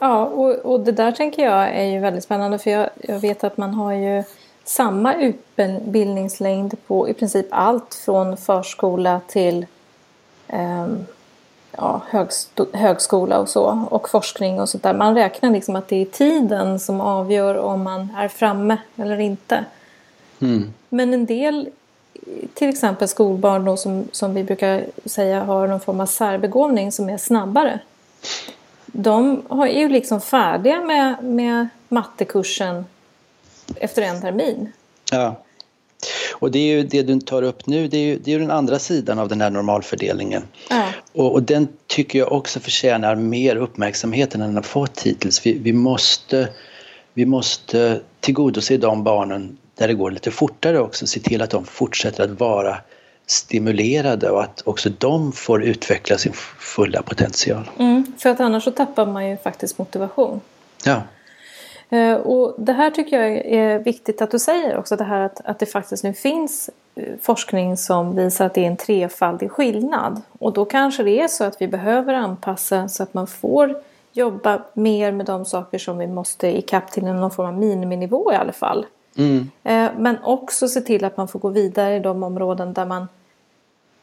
Ja, 0.00 0.24
och, 0.24 0.72
och 0.72 0.80
det 0.80 0.92
där 0.92 1.12
tänker 1.12 1.44
jag 1.44 1.68
är 1.68 1.84
ju 1.84 2.00
väldigt 2.00 2.24
spännande 2.24 2.58
för 2.58 2.70
jag, 2.70 2.90
jag 3.00 3.18
vet 3.18 3.44
att 3.44 3.56
man 3.56 3.74
har 3.74 3.92
ju 3.92 4.22
samma 4.64 5.14
utbildningslängd 5.14 6.74
på 6.86 7.08
i 7.08 7.14
princip 7.14 7.46
allt 7.50 7.94
från 7.94 8.36
förskola 8.36 9.20
till 9.28 9.66
eh, 10.48 10.86
ja, 11.76 12.02
högskola 12.72 13.38
och 13.38 13.48
så 13.48 13.86
och 13.90 14.10
forskning 14.10 14.60
och 14.60 14.68
sånt 14.68 14.82
där. 14.82 14.94
Man 14.94 15.14
räknar 15.14 15.50
liksom 15.50 15.76
att 15.76 15.88
det 15.88 15.96
är 15.96 16.04
tiden 16.04 16.80
som 16.80 17.00
avgör 17.00 17.56
om 17.56 17.82
man 17.82 18.08
är 18.16 18.28
framme 18.28 18.76
eller 18.96 19.20
inte. 19.20 19.64
Mm. 20.40 20.72
Men 20.88 21.14
en 21.14 21.26
del, 21.26 21.68
till 22.54 22.68
exempel 22.68 23.08
skolbarn 23.08 23.64
då, 23.64 23.76
som, 23.76 24.08
som 24.12 24.34
vi 24.34 24.44
brukar 24.44 24.84
säga 25.04 25.44
har 25.44 25.68
någon 25.68 25.80
form 25.80 26.00
av 26.00 26.06
särbegåvning 26.06 26.92
som 26.92 27.08
är 27.08 27.18
snabbare. 27.18 27.80
De 28.86 29.42
är 29.50 29.80
ju 29.80 29.88
liksom 29.88 30.20
färdiga 30.20 30.80
med, 30.80 31.24
med 31.24 31.68
mattekursen 31.88 32.84
efter 33.76 34.02
en 34.02 34.20
termin. 34.20 34.72
Ja. 35.10 35.44
Och 36.32 36.50
det 36.50 36.58
är 36.58 36.76
ju 36.76 36.82
det 36.82 37.02
du 37.02 37.20
tar 37.20 37.42
upp 37.42 37.66
nu, 37.66 37.88
det 37.88 37.96
är 37.96 38.04
ju, 38.04 38.18
det 38.18 38.32
är 38.32 38.38
den 38.38 38.50
andra 38.50 38.78
sidan 38.78 39.18
av 39.18 39.28
den 39.28 39.40
här 39.40 39.50
normalfördelningen. 39.50 40.42
Ja. 40.70 40.88
Och, 41.12 41.32
och, 41.32 41.42
den 41.42 41.68
tycker 41.86 42.18
jag 42.18 42.32
också 42.32 42.60
förtjänar 42.60 43.14
mer 43.14 43.56
uppmärksamhet 43.56 44.34
än 44.34 44.40
den 44.40 44.54
har 44.54 44.62
fått 44.62 45.02
hittills. 45.02 45.46
Vi, 45.46 45.58
vi, 45.58 45.72
måste, 45.72 46.48
vi 47.14 47.26
måste 47.26 48.00
tillgodose 48.20 48.76
de 48.76 49.04
barnen 49.04 49.58
där 49.74 49.88
det 49.88 49.94
går 49.94 50.10
lite 50.10 50.30
fortare 50.30 50.80
också, 50.80 51.06
se 51.06 51.20
till 51.20 51.42
att 51.42 51.50
de 51.50 51.64
fortsätter 51.64 52.24
att 52.24 52.40
vara 52.40 52.76
stimulerade 53.26 54.30
och 54.30 54.42
att 54.42 54.62
också 54.64 54.90
de 54.98 55.32
får 55.32 55.62
utveckla 55.62 56.18
sin 56.18 56.32
fulla 56.58 57.02
potential. 57.02 57.70
Mm, 57.78 58.12
för 58.18 58.30
att 58.30 58.40
annars 58.40 58.64
så 58.64 58.70
tappar 58.70 59.06
man 59.06 59.30
ju 59.30 59.36
faktiskt 59.36 59.78
motivation. 59.78 60.40
Ja. 60.84 61.02
Eh, 61.90 62.14
och 62.14 62.54
det 62.58 62.72
här 62.72 62.90
tycker 62.90 63.20
jag 63.20 63.36
är 63.36 63.78
viktigt 63.78 64.22
att 64.22 64.30
du 64.30 64.38
säger 64.38 64.76
också, 64.76 64.96
det 64.96 65.04
här 65.04 65.20
att, 65.20 65.40
att 65.44 65.58
det 65.58 65.66
faktiskt 65.66 66.04
nu 66.04 66.14
finns 66.14 66.70
eh, 66.94 67.14
forskning 67.22 67.76
som 67.76 68.16
visar 68.16 68.46
att 68.46 68.54
det 68.54 68.60
är 68.60 68.68
en 68.68 68.76
trefaldig 68.76 69.50
skillnad. 69.50 70.22
Och 70.38 70.52
då 70.52 70.64
kanske 70.64 71.02
det 71.02 71.20
är 71.20 71.28
så 71.28 71.44
att 71.44 71.60
vi 71.60 71.68
behöver 71.68 72.14
anpassa 72.14 72.88
så 72.88 73.02
att 73.02 73.14
man 73.14 73.26
får 73.26 73.74
jobba 74.12 74.62
mer 74.72 75.12
med 75.12 75.26
de 75.26 75.44
saker 75.44 75.78
som 75.78 75.98
vi 75.98 76.06
måste 76.06 76.58
ikapp 76.58 76.90
till 76.90 77.04
någon 77.04 77.30
form 77.30 77.46
av 77.46 77.58
miniminivå 77.58 78.32
i 78.32 78.36
alla 78.36 78.52
fall. 78.52 78.86
Mm. 79.16 79.50
Eh, 79.62 79.90
men 79.98 80.18
också 80.22 80.68
se 80.68 80.80
till 80.80 81.04
att 81.04 81.16
man 81.16 81.28
får 81.28 81.38
gå 81.38 81.48
vidare 81.48 81.96
i 81.96 82.00
de 82.00 82.22
områden 82.22 82.72
där 82.72 82.86
man 82.86 83.08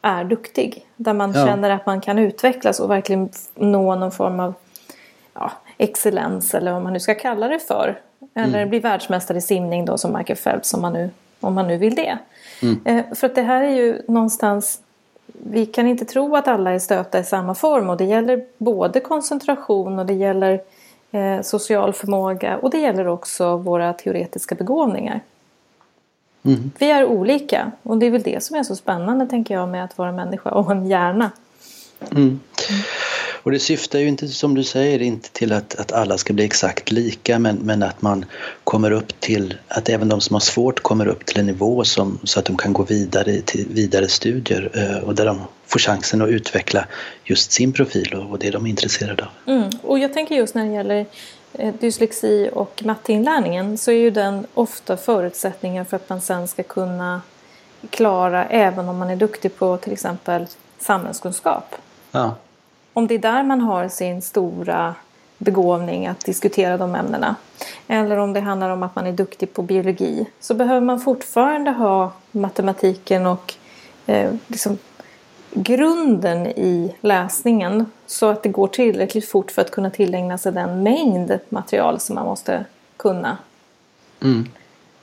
är 0.02 0.24
duktig. 0.24 0.86
Där 0.96 1.12
man 1.12 1.32
ja. 1.32 1.46
känner 1.46 1.70
att 1.70 1.86
man 1.86 2.00
kan 2.00 2.18
utvecklas 2.18 2.80
och 2.80 2.90
verkligen 2.90 3.30
nå 3.54 3.94
någon 3.94 4.12
form 4.12 4.40
av 4.40 4.54
ja, 5.34 5.52
excellens 5.78 6.54
eller 6.54 6.72
vad 6.72 6.82
man 6.82 6.92
nu 6.92 7.00
ska 7.00 7.14
kalla 7.14 7.48
det 7.48 7.58
för. 7.58 8.00
Eller 8.34 8.58
mm. 8.58 8.68
bli 8.68 8.78
världsmästare 8.78 9.38
i 9.38 9.40
simning 9.40 9.84
då 9.84 9.98
som 9.98 10.12
Michael 10.16 10.38
Phelps 10.38 10.74
om 10.74 10.82
man 10.82 10.92
nu, 10.92 11.10
om 11.40 11.54
man 11.54 11.68
nu 11.68 11.76
vill 11.76 11.94
det. 11.94 12.18
Mm. 12.62 12.80
Eh, 12.84 13.14
för 13.14 13.26
att 13.26 13.34
det 13.34 13.42
här 13.42 13.62
är 13.62 13.70
ju 13.70 14.02
någonstans 14.08 14.80
vi 15.26 15.66
kan 15.66 15.86
inte 15.86 16.04
tro 16.04 16.36
att 16.36 16.48
alla 16.48 16.70
är 16.70 16.78
stöta 16.78 17.18
i 17.18 17.24
samma 17.24 17.54
form 17.54 17.90
och 17.90 17.96
det 17.96 18.04
gäller 18.04 18.44
både 18.58 19.00
koncentration 19.00 19.98
och 19.98 20.06
det 20.06 20.14
gäller 20.14 20.60
social 21.42 21.92
förmåga 21.92 22.58
och 22.58 22.70
det 22.70 22.78
gäller 22.78 23.08
också 23.08 23.56
våra 23.56 23.92
teoretiska 23.92 24.54
begåvningar. 24.54 25.20
Mm. 26.42 26.70
Vi 26.78 26.90
är 26.90 27.04
olika 27.04 27.72
och 27.82 27.98
det 27.98 28.06
är 28.06 28.10
väl 28.10 28.22
det 28.22 28.42
som 28.42 28.56
är 28.56 28.62
så 28.62 28.76
spännande 28.76 29.26
tänker 29.26 29.54
jag 29.54 29.68
med 29.68 29.84
att 29.84 29.98
vara 29.98 30.12
människa 30.12 30.50
och 30.50 30.70
en 30.70 30.86
hjärna. 30.86 31.30
Mm. 32.10 32.40
Och 33.42 33.50
det 33.50 33.58
syftar 33.58 33.98
ju 33.98 34.08
inte, 34.08 34.28
som 34.28 34.54
du 34.54 34.64
säger, 34.64 35.02
inte 35.02 35.30
till 35.30 35.52
att, 35.52 35.74
att 35.74 35.92
alla 35.92 36.18
ska 36.18 36.32
bli 36.32 36.44
exakt 36.44 36.90
lika 36.90 37.38
men, 37.38 37.56
men 37.56 37.82
att 37.82 38.02
man 38.02 38.24
kommer 38.64 38.90
upp 38.90 39.20
till, 39.20 39.58
att 39.68 39.88
även 39.88 40.08
de 40.08 40.20
som 40.20 40.34
har 40.34 40.40
svårt 40.40 40.80
kommer 40.80 41.06
upp 41.06 41.26
till 41.26 41.38
en 41.38 41.46
nivå 41.46 41.84
som, 41.84 42.18
så 42.24 42.38
att 42.38 42.44
de 42.44 42.56
kan 42.56 42.72
gå 42.72 42.82
vidare 42.82 43.40
till 43.40 43.66
vidare 43.68 44.08
studier 44.08 44.70
eh, 44.74 45.04
och 45.04 45.14
där 45.14 45.26
de 45.26 45.40
får 45.66 45.78
chansen 45.78 46.22
att 46.22 46.28
utveckla 46.28 46.86
just 47.24 47.52
sin 47.52 47.72
profil 47.72 48.14
och, 48.14 48.30
och 48.30 48.38
det 48.38 48.50
de 48.50 48.66
är 48.66 48.70
intresserade 48.70 49.22
av. 49.22 49.52
Mm. 49.52 49.70
Och 49.82 49.98
jag 49.98 50.12
tänker 50.12 50.34
just 50.34 50.54
när 50.54 50.64
det 50.64 50.72
gäller 50.72 51.06
eh, 51.52 51.74
dyslexi 51.80 52.50
och 52.52 52.82
matteinlärningen 52.84 53.78
så 53.78 53.90
är 53.90 53.96
ju 53.96 54.10
den 54.10 54.46
ofta 54.54 54.96
förutsättningen 54.96 55.86
för 55.86 55.96
att 55.96 56.08
man 56.08 56.20
sen 56.20 56.48
ska 56.48 56.62
kunna 56.62 57.22
klara 57.90 58.46
även 58.46 58.88
om 58.88 58.98
man 58.98 59.10
är 59.10 59.16
duktig 59.16 59.56
på 59.56 59.76
till 59.76 59.92
exempel 59.92 60.46
samhällskunskap. 60.78 61.74
Ja 62.10 62.36
om 62.92 63.06
det 63.06 63.14
är 63.14 63.18
där 63.18 63.42
man 63.42 63.60
har 63.60 63.88
sin 63.88 64.22
stora 64.22 64.94
begåvning 65.38 66.06
att 66.06 66.24
diskutera 66.24 66.76
de 66.76 66.94
ämnena. 66.94 67.36
Eller 67.88 68.16
om 68.16 68.32
det 68.32 68.40
handlar 68.40 68.70
om 68.70 68.82
att 68.82 68.94
man 68.94 69.06
är 69.06 69.12
duktig 69.12 69.54
på 69.54 69.62
biologi. 69.62 70.26
Så 70.40 70.54
behöver 70.54 70.80
man 70.80 71.00
fortfarande 71.00 71.70
ha 71.70 72.12
matematiken 72.30 73.26
och 73.26 73.54
eh, 74.06 74.34
liksom 74.46 74.78
grunden 75.50 76.46
i 76.46 76.94
läsningen. 77.00 77.86
Så 78.06 78.26
att 78.26 78.42
det 78.42 78.48
går 78.48 78.68
tillräckligt 78.68 79.28
fort 79.28 79.50
för 79.50 79.62
att 79.62 79.70
kunna 79.70 79.90
tillägna 79.90 80.38
sig 80.38 80.52
den 80.52 80.82
mängd 80.82 81.38
material 81.48 82.00
som 82.00 82.14
man 82.14 82.24
måste 82.24 82.64
kunna. 82.96 83.38
Mm. 84.20 84.48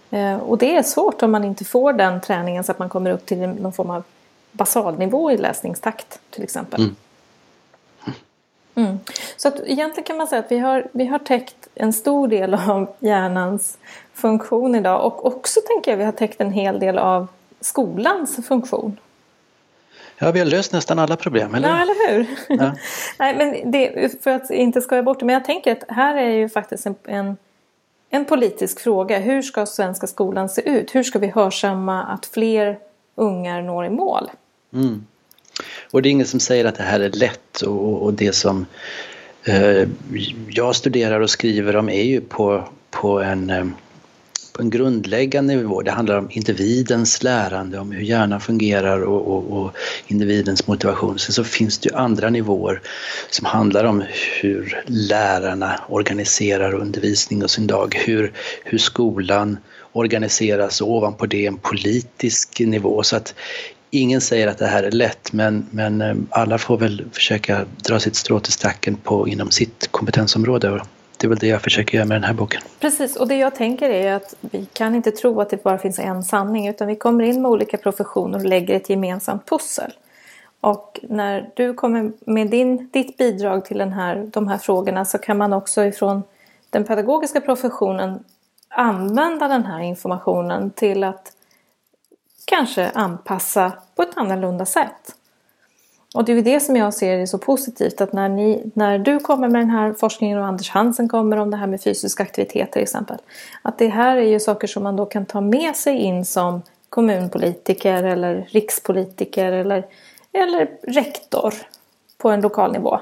Eh, 0.09 0.37
och 0.37 0.57
det 0.57 0.75
är 0.75 0.83
svårt 0.83 1.23
om 1.23 1.31
man 1.31 1.43
inte 1.43 1.65
får 1.65 1.93
den 1.93 2.21
träningen 2.21 2.63
så 2.63 2.71
att 2.71 2.79
man 2.79 2.89
kommer 2.89 3.11
upp 3.11 3.25
till 3.25 3.37
någon 3.37 3.73
form 3.73 3.89
av 3.89 4.03
basalnivå 4.51 5.31
i 5.31 5.37
läsningstakt 5.37 6.19
till 6.29 6.43
exempel. 6.43 6.81
Mm. 6.81 6.95
Mm. 8.79 8.99
Så 9.37 9.47
att 9.47 9.59
egentligen 9.65 10.03
kan 10.03 10.17
man 10.17 10.27
säga 10.27 10.39
att 10.39 10.51
vi 10.51 10.59
har, 10.59 10.87
vi 10.91 11.05
har 11.05 11.19
täckt 11.19 11.67
en 11.75 11.93
stor 11.93 12.27
del 12.27 12.53
av 12.53 12.95
hjärnans 12.99 13.77
funktion 14.13 14.75
idag 14.75 15.05
och 15.05 15.25
också 15.25 15.59
tänker 15.67 15.91
jag 15.91 15.97
vi 15.97 16.03
har 16.03 16.11
täckt 16.11 16.41
en 16.41 16.51
hel 16.51 16.79
del 16.79 16.97
av 16.97 17.27
skolans 17.61 18.47
funktion. 18.47 18.97
Ja, 20.17 20.31
vi 20.31 20.39
har 20.39 20.45
löst 20.45 20.73
nästan 20.73 20.99
alla 20.99 21.15
problem, 21.15 21.55
eller 21.55 21.69
Ja, 21.69 21.81
eller 21.81 22.09
hur? 22.09 22.27
Ja. 22.47 22.71
Nej, 23.19 23.35
men 23.37 23.71
det, 23.71 24.23
för 24.23 24.31
att 24.31 24.51
inte 24.51 24.81
skoja 24.81 25.03
bort 25.03 25.19
det, 25.19 25.25
men 25.25 25.33
jag 25.33 25.45
tänker 25.45 25.71
att 25.71 25.83
här 25.87 26.15
är 26.15 26.29
ju 26.29 26.49
faktiskt 26.49 26.85
en, 26.85 26.95
en, 27.03 27.37
en 28.09 28.25
politisk 28.25 28.79
fråga. 28.79 29.19
Hur 29.19 29.41
ska 29.41 29.65
svenska 29.65 30.07
skolan 30.07 30.49
se 30.49 30.69
ut? 30.69 30.95
Hur 30.95 31.03
ska 31.03 31.19
vi 31.19 31.27
hörsamma 31.27 32.03
att 32.03 32.25
fler 32.25 32.79
ungar 33.15 33.61
når 33.61 33.85
i 33.85 33.89
mål? 33.89 34.31
Mm. 34.73 35.05
Och 35.91 36.01
det 36.01 36.09
är 36.09 36.11
ingen 36.11 36.27
som 36.27 36.39
säger 36.39 36.65
att 36.65 36.75
det 36.75 36.83
här 36.83 36.99
är 36.99 37.09
lätt 37.09 37.61
och, 37.61 38.03
och 38.03 38.13
det 38.13 38.33
som 38.33 38.65
eh, 39.43 39.87
jag 40.49 40.75
studerar 40.75 41.19
och 41.19 41.29
skriver 41.29 41.75
om 41.75 41.89
är 41.89 42.03
ju 42.03 42.21
på, 42.21 42.69
på 42.91 43.19
en 43.21 43.49
eh, 43.49 43.65
på 44.59 44.63
en 44.63 44.69
grundläggande 44.69 45.55
nivå. 45.55 45.81
Det 45.81 45.91
handlar 45.91 46.17
om 46.17 46.27
individens 46.31 47.23
lärande, 47.23 47.79
om 47.79 47.91
hur 47.91 48.01
hjärnan 48.01 48.41
fungerar 48.41 49.01
och, 49.01 49.27
och, 49.27 49.61
och, 49.61 49.71
individens 50.07 50.67
motivation. 50.67 51.19
Sen 51.19 51.33
så 51.33 51.43
finns 51.43 51.79
det 51.79 51.89
ju 51.89 51.95
andra 51.95 52.29
nivåer 52.29 52.81
som 53.29 53.45
handlar 53.45 53.83
om 53.83 54.03
hur 54.41 54.83
lärarna 54.85 55.79
organiserar 55.89 56.73
undervisning 56.73 57.43
och 57.43 57.51
sin 57.51 57.67
dag, 57.67 57.95
hur, 58.05 58.33
hur 58.63 58.77
skolan 58.77 59.57
organiseras 59.91 60.81
och 60.81 60.91
ovanpå 60.91 61.25
det 61.25 61.45
en 61.45 61.57
politisk 61.57 62.59
nivå. 62.59 63.03
Så 63.03 63.15
att 63.15 63.35
ingen 63.89 64.21
säger 64.21 64.47
att 64.47 64.57
det 64.57 64.67
här 64.67 64.83
är 64.83 64.91
lätt 64.91 65.33
men, 65.33 65.65
men 65.71 66.01
eh, 66.01 66.15
alla 66.29 66.57
får 66.57 66.77
väl 66.77 67.05
försöka 67.11 67.65
dra 67.87 67.99
sitt 67.99 68.15
strå 68.15 68.39
till 68.39 68.53
stacken 68.53 68.95
på, 68.95 69.27
inom 69.27 69.51
sitt 69.51 69.87
kompetensområde 69.91 70.81
det 71.19 71.27
är 71.27 71.29
väl 71.29 71.37
det 71.37 71.47
jag 71.47 71.61
försöker 71.61 71.97
göra 71.97 72.07
med 72.07 72.15
den 72.15 72.23
här 72.23 72.33
boken. 72.33 72.61
Precis, 72.79 73.15
och 73.15 73.27
det 73.27 73.35
jag 73.35 73.55
tänker 73.55 73.89
är 73.89 74.13
att 74.13 74.35
vi 74.41 74.65
kan 74.73 74.95
inte 74.95 75.11
tro 75.11 75.41
att 75.41 75.49
det 75.49 75.63
bara 75.63 75.77
finns 75.77 75.99
en 75.99 76.23
sanning 76.23 76.67
utan 76.67 76.87
vi 76.87 76.95
kommer 76.95 77.23
in 77.23 77.41
med 77.41 77.51
olika 77.51 77.77
professioner 77.77 78.39
och 78.39 78.45
lägger 78.45 78.75
ett 78.75 78.89
gemensamt 78.89 79.49
pussel. 79.49 79.91
Och 80.61 80.99
när 81.03 81.49
du 81.55 81.73
kommer 81.73 82.11
med 82.25 82.49
din, 82.49 82.89
ditt 82.93 83.17
bidrag 83.17 83.65
till 83.65 83.77
den 83.77 83.93
här, 83.93 84.29
de 84.33 84.47
här 84.47 84.57
frågorna 84.57 85.05
så 85.05 85.17
kan 85.17 85.37
man 85.37 85.53
också 85.53 85.85
ifrån 85.85 86.23
den 86.69 86.83
pedagogiska 86.83 87.41
professionen 87.41 88.23
använda 88.69 89.47
den 89.47 89.65
här 89.65 89.79
informationen 89.79 90.69
till 90.71 91.03
att 91.03 91.31
kanske 92.49 92.89
anpassa 92.89 93.73
på 93.95 94.01
ett 94.01 94.17
annorlunda 94.17 94.65
sätt. 94.65 95.15
Och 96.15 96.25
det 96.25 96.31
är 96.31 96.35
ju 96.35 96.41
det 96.41 96.59
som 96.59 96.75
jag 96.75 96.93
ser 96.93 97.17
är 97.17 97.25
så 97.25 97.37
positivt 97.37 98.01
att 98.01 98.13
när, 98.13 98.29
ni, 98.29 98.71
när 98.73 98.99
du 98.99 99.19
kommer 99.19 99.47
med 99.47 99.61
den 99.61 99.69
här 99.69 99.93
forskningen 99.93 100.37
och 100.37 100.45
Anders 100.45 100.69
Hansen 100.69 101.09
kommer 101.09 101.37
om 101.37 101.51
det 101.51 101.57
här 101.57 101.67
med 101.67 101.81
fysisk 101.81 102.19
aktivitet 102.19 102.71
till 102.71 102.81
exempel. 102.81 103.17
Att 103.61 103.77
det 103.77 103.87
här 103.87 104.17
är 104.17 104.27
ju 104.27 104.39
saker 104.39 104.67
som 104.67 104.83
man 104.83 104.95
då 104.95 105.05
kan 105.05 105.25
ta 105.25 105.41
med 105.41 105.75
sig 105.75 105.97
in 105.97 106.25
som 106.25 106.61
kommunpolitiker 106.89 108.03
eller 108.03 108.47
rikspolitiker 108.49 109.51
eller, 109.51 109.85
eller 110.31 110.69
rektor 110.83 111.53
på 112.17 112.29
en 112.29 112.41
lokal 112.41 112.71
nivå. 112.71 112.99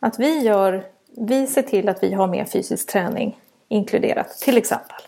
Att 0.00 0.18
vi, 0.18 0.38
gör, 0.38 0.84
vi 1.16 1.46
ser 1.46 1.62
till 1.62 1.88
att 1.88 2.02
vi 2.02 2.12
har 2.12 2.26
mer 2.26 2.44
fysisk 2.44 2.92
träning 2.92 3.38
inkluderat 3.68 4.38
till 4.38 4.56
exempel. 4.56 5.00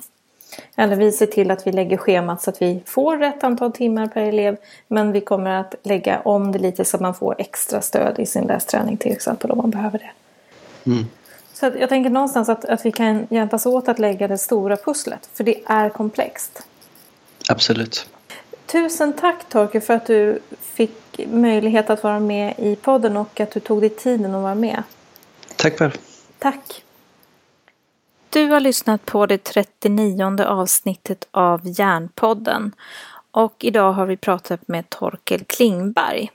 Eller 0.77 0.97
vi 0.97 1.13
ser 1.13 1.27
till 1.27 1.51
att 1.51 1.67
vi 1.67 1.73
lägger 1.73 1.97
schemat 1.97 2.43
så 2.43 2.51
att 2.51 2.63
vi 2.63 2.83
får 2.87 3.17
rätt 3.17 3.45
antal 3.45 3.73
timmar 3.73 4.07
per 4.07 4.23
elev. 4.23 4.57
Men 4.89 5.13
vi 5.13 5.21
kommer 5.21 5.51
att 5.51 5.75
lägga 5.83 6.21
om 6.21 6.53
det 6.53 6.59
lite 6.59 6.85
så 6.85 6.97
att 6.97 7.01
man 7.01 7.15
får 7.15 7.35
extra 7.39 7.81
stöd 7.81 8.19
i 8.19 8.27
sin 8.27 8.45
lästräning 8.45 8.97
till 8.97 9.13
exempel 9.13 9.51
om 9.51 9.59
man 9.59 9.71
behöver 9.71 9.99
det. 9.99 10.11
Mm. 10.91 11.05
Så 11.53 11.73
jag 11.81 11.89
tänker 11.89 12.11
någonstans 12.11 12.49
att, 12.49 12.65
att 12.65 12.87
vi 12.87 12.93
kan 12.93 13.27
hjälpas 13.31 13.67
åt 13.67 13.89
att 13.89 13.99
lägga 13.99 14.29
det 14.29 14.39
stora 14.39 14.77
pusslet. 14.77 15.29
För 15.33 15.45
det 15.45 15.61
är 15.67 15.89
komplext. 15.89 16.67
Absolut. 17.49 18.09
Tusen 18.67 19.13
tack 19.13 19.49
Torkel 19.49 19.81
för 19.81 19.95
att 19.95 20.07
du 20.07 20.39
fick 20.61 21.21
möjlighet 21.27 21.91
att 21.91 22.03
vara 22.03 22.21
med 22.21 22.55
i 22.59 22.77
podden 22.77 23.17
och 23.17 23.41
att 23.41 23.51
du 23.51 23.61
tog 23.61 23.81
dig 23.81 23.91
tiden 23.91 24.35
att 24.35 24.43
vara 24.43 24.55
med. 24.55 24.83
Tack 25.57 25.79
själv. 25.79 25.99
Tack. 26.39 26.83
Du 28.37 28.51
har 28.51 28.61
lyssnat 28.61 29.07
på 29.07 29.27
det 29.27 29.45
39 29.45 30.45
avsnittet 30.45 31.29
av 31.31 31.61
Järnpodden 31.65 32.75
och 33.31 33.65
idag 33.65 33.93
har 33.93 34.07
vi 34.07 34.17
pratat 34.17 34.69
med 34.69 34.91
Torkel 34.91 35.45
Klingberg. 35.45 36.31